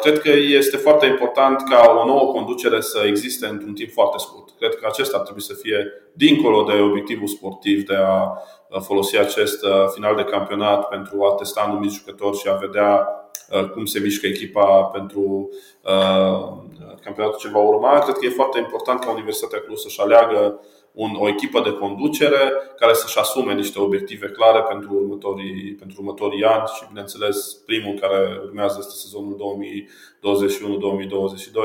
Cred 0.00 0.18
că 0.18 0.28
este 0.30 0.76
foarte 0.76 1.06
important 1.06 1.62
ca 1.68 1.96
o 2.02 2.06
nouă 2.06 2.32
conducere 2.32 2.80
să 2.80 3.02
existe 3.06 3.46
într-un 3.46 3.74
timp 3.74 3.92
foarte 3.92 4.18
scurt. 4.18 4.50
Cred 4.58 4.74
că 4.74 4.86
acesta 4.88 5.16
ar 5.16 5.22
trebui 5.22 5.42
să 5.42 5.54
fie, 5.54 5.92
dincolo 6.12 6.62
de 6.62 6.80
obiectivul 6.80 7.26
sportiv, 7.26 7.84
de 7.86 7.94
a 7.94 8.32
folosi 8.80 9.18
acest 9.18 9.64
uh, 9.64 9.70
final 9.94 10.16
de 10.16 10.24
campionat 10.24 10.88
pentru 10.88 11.24
a 11.24 11.34
testa 11.34 11.60
anumiți 11.60 11.94
jucători 11.94 12.36
și 12.36 12.48
a 12.48 12.54
vedea 12.54 13.08
uh, 13.50 13.70
cum 13.70 13.84
se 13.84 13.98
mișcă 13.98 14.26
echipa 14.26 14.82
pentru 14.82 15.48
uh, 15.82 16.52
campionatul 17.04 17.38
ce 17.38 17.48
va 17.48 17.58
urma. 17.58 17.98
Cred 17.98 18.16
că 18.16 18.24
e 18.24 18.30
foarte 18.30 18.58
important 18.58 19.00
ca 19.00 19.10
Universitatea 19.10 19.60
Cluj 19.60 19.78
să-și 19.78 20.00
aleagă 20.00 20.60
un, 20.96 21.14
o 21.18 21.28
echipă 21.28 21.60
de 21.60 21.72
conducere 21.72 22.52
care 22.76 22.92
să-și 22.92 23.18
asume 23.18 23.54
niște 23.54 23.80
obiective 23.80 24.26
clare 24.26 24.62
pentru 24.62 24.94
următorii, 24.94 25.74
pentru 25.74 25.96
următorii 26.00 26.44
ani 26.44 26.66
și, 26.76 26.86
bineînțeles, 26.88 27.54
primul 27.66 27.98
care 27.98 28.40
urmează 28.44 28.76
este 28.80 28.94
sezonul 28.94 29.60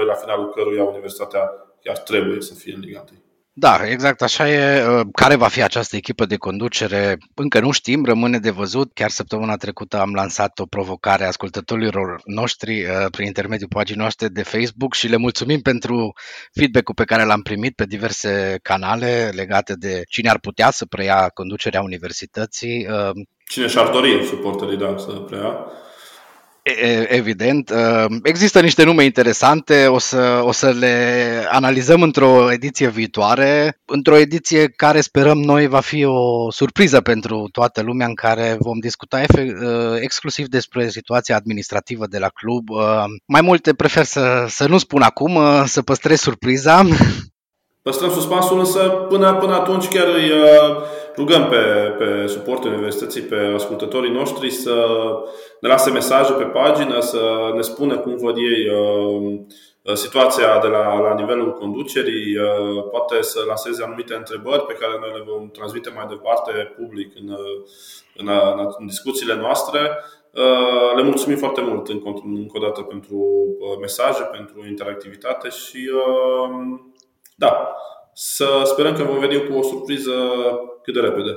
2021-2022, 0.03 0.05
la 0.05 0.13
finalul 0.13 0.49
căruia 0.49 0.83
Universitatea 0.83 1.49
chiar 1.83 1.97
trebuie 1.97 2.41
să 2.41 2.53
fie 2.53 2.73
în 2.73 2.79
Liga 2.79 3.03
1. 3.11 3.20
Da, 3.53 3.87
exact 3.87 4.21
așa 4.21 4.49
e. 4.49 4.87
Uh, 4.87 5.07
care 5.11 5.35
va 5.35 5.47
fi 5.47 5.61
această 5.61 5.95
echipă 5.95 6.25
de 6.25 6.35
conducere? 6.35 7.17
Încă 7.35 7.59
nu 7.59 7.71
știm, 7.71 8.05
rămâne 8.05 8.39
de 8.39 8.49
văzut. 8.49 8.93
Chiar 8.93 9.09
săptămâna 9.09 9.55
trecută 9.55 9.99
am 9.99 10.13
lansat 10.13 10.59
o 10.59 10.65
provocare 10.65 11.25
ascultătorilor 11.25 12.21
noștri 12.25 12.83
uh, 12.83 13.05
prin 13.11 13.25
intermediul 13.25 13.69
paginii 13.69 13.99
noastre 13.99 14.27
de 14.27 14.43
Facebook 14.43 14.93
și 14.93 15.07
le 15.07 15.15
mulțumim 15.15 15.59
pentru 15.61 16.13
feedback-ul 16.53 16.93
pe 16.93 17.03
care 17.03 17.23
l-am 17.23 17.41
primit 17.41 17.75
pe 17.75 17.85
diverse 17.85 18.59
canale 18.61 19.29
legate 19.33 19.73
de 19.73 20.01
cine 20.09 20.29
ar 20.29 20.39
putea 20.39 20.71
să 20.71 20.85
preia 20.85 21.29
conducerea 21.33 21.81
universității. 21.81 22.87
Uh, 22.89 23.11
cine 23.49 23.67
și-ar 23.67 23.87
dori 23.87 24.25
suporterii, 24.25 24.77
da, 24.77 24.95
să 24.97 25.11
preia. 25.11 25.65
Evident. 27.08 27.74
Există 28.24 28.62
niște 28.62 28.84
nume 28.84 29.04
interesante, 29.04 29.88
o 29.88 29.97
să, 29.97 30.41
o 30.43 30.52
să 30.52 30.69
le 30.69 31.45
analizăm 31.50 32.02
într-o 32.02 32.52
ediție 32.52 32.89
viitoare, 32.89 33.80
într-o 33.86 34.17
ediție 34.17 34.67
care 34.67 35.02
sperăm 35.02 35.38
noi 35.38 35.67
va 35.67 35.80
fi 35.80 36.04
o 36.04 36.52
surpriză 36.52 37.02
pentru 37.02 37.50
toată 37.52 37.82
lumea 37.82 38.08
în 38.08 38.15
care 38.15 38.56
vom 38.60 38.80
discuta 38.80 39.21
exclusiv 40.02 40.47
despre 40.47 40.89
situația 40.89 41.36
administrativă 41.36 42.08
de 42.08 42.17
la 42.17 42.30
club. 42.30 42.69
Mai 43.26 43.41
multe 43.41 43.74
prefer 43.74 44.04
să, 44.04 44.45
să 44.47 44.67
nu 44.67 44.78
spun 44.78 45.02
acum, 45.02 45.39
să 45.65 45.82
păstrez 45.82 46.19
surpriza. 46.19 46.84
Păstrăm 47.81 48.11
suspansul, 48.11 48.59
însă 48.59 48.79
până, 49.09 49.35
până 49.35 49.53
atunci 49.53 49.87
chiar 49.87 50.07
îi 50.07 50.29
uh, 50.29 50.77
rugăm 51.17 51.49
pe, 51.49 51.57
pe 51.97 52.27
suportul 52.27 52.71
universității, 52.71 53.21
pe 53.21 53.51
ascultătorii 53.55 54.11
noștri 54.11 54.49
să 54.49 54.85
ne 55.59 55.69
lase 55.69 55.91
mesaje 55.91 56.31
pe 56.33 56.43
pagină, 56.43 56.99
să 56.99 57.51
ne 57.55 57.61
spună 57.61 57.97
cum 57.97 58.15
văd 58.15 58.37
ei 58.37 58.69
uh, 58.69 59.39
situația 59.93 60.59
de 60.61 60.67
la, 60.67 60.99
la 60.99 61.13
nivelul 61.13 61.53
conducerii, 61.53 62.35
poate 62.91 63.21
să 63.21 63.43
lanseze 63.47 63.83
anumite 63.83 64.13
întrebări 64.13 64.65
pe 64.65 64.73
care 64.73 64.97
noi 64.99 65.11
le 65.13 65.23
vom 65.27 65.49
transmite 65.49 65.91
mai 65.95 66.05
departe 66.09 66.51
public 66.77 67.11
în, 67.21 67.35
în, 68.15 68.27
în 68.77 68.85
discuțiile 68.85 69.35
noastre. 69.35 69.79
Le 70.95 71.03
mulțumim 71.03 71.37
foarte 71.37 71.61
mult 71.61 71.87
încă 71.87 72.57
o 72.57 72.59
dată 72.59 72.81
pentru 72.81 73.17
mesaje, 73.79 74.23
pentru 74.23 74.67
interactivitate 74.67 75.49
și 75.49 75.89
da, 77.43 77.75
să 78.13 78.62
sperăm 78.65 78.95
că 78.95 79.04
vom 79.04 79.19
veni 79.19 79.47
cu 79.47 79.58
o 79.58 79.62
surpriză 79.62 80.12
cât 80.84 80.93
de 80.93 80.99
repede. 80.99 81.32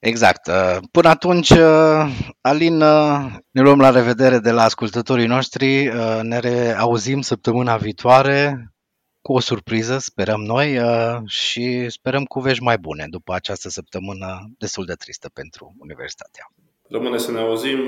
Exact. 0.00 0.46
Uh, 0.46 0.76
până 0.90 1.08
atunci, 1.08 1.50
uh, 1.50 2.04
Alin, 2.40 2.80
uh, 2.80 3.18
ne 3.50 3.62
luăm 3.62 3.80
la 3.80 3.90
revedere 3.90 4.38
de 4.38 4.50
la 4.50 4.62
ascultătorii 4.62 5.26
noștri. 5.26 5.90
Ne 6.22 6.38
reauzim 6.38 7.20
săptămâna 7.20 7.76
viitoare 7.76 8.72
cu 9.20 9.32
o 9.32 9.40
surpriză, 9.40 9.98
sperăm 9.98 10.40
noi, 10.40 10.78
și 11.26 11.88
sperăm 11.88 12.24
cu 12.24 12.40
vești 12.40 12.62
mai 12.62 12.78
bune 12.78 13.04
după 13.08 13.34
această 13.34 13.68
săptămână 13.68 14.26
destul 14.58 14.84
de 14.84 14.92
tristă 14.92 15.28
pentru 15.34 15.74
Universitatea. 15.78 16.44
Rămâne 16.88 17.18
să 17.18 17.30
ne 17.30 17.38
auzim 17.38 17.78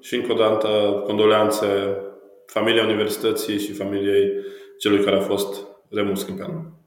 și 0.00 0.14
încă 0.14 0.32
o 0.32 0.34
dată 0.34 0.68
condoleanțe 1.06 1.66
familiei 2.46 2.84
Universității 2.84 3.58
și 3.58 3.72
familiei 3.72 4.30
celui 4.78 5.04
care 5.04 5.16
a 5.16 5.20
fost 5.20 5.66
Remus 5.90 6.22
Câmpeanu. 6.22 6.85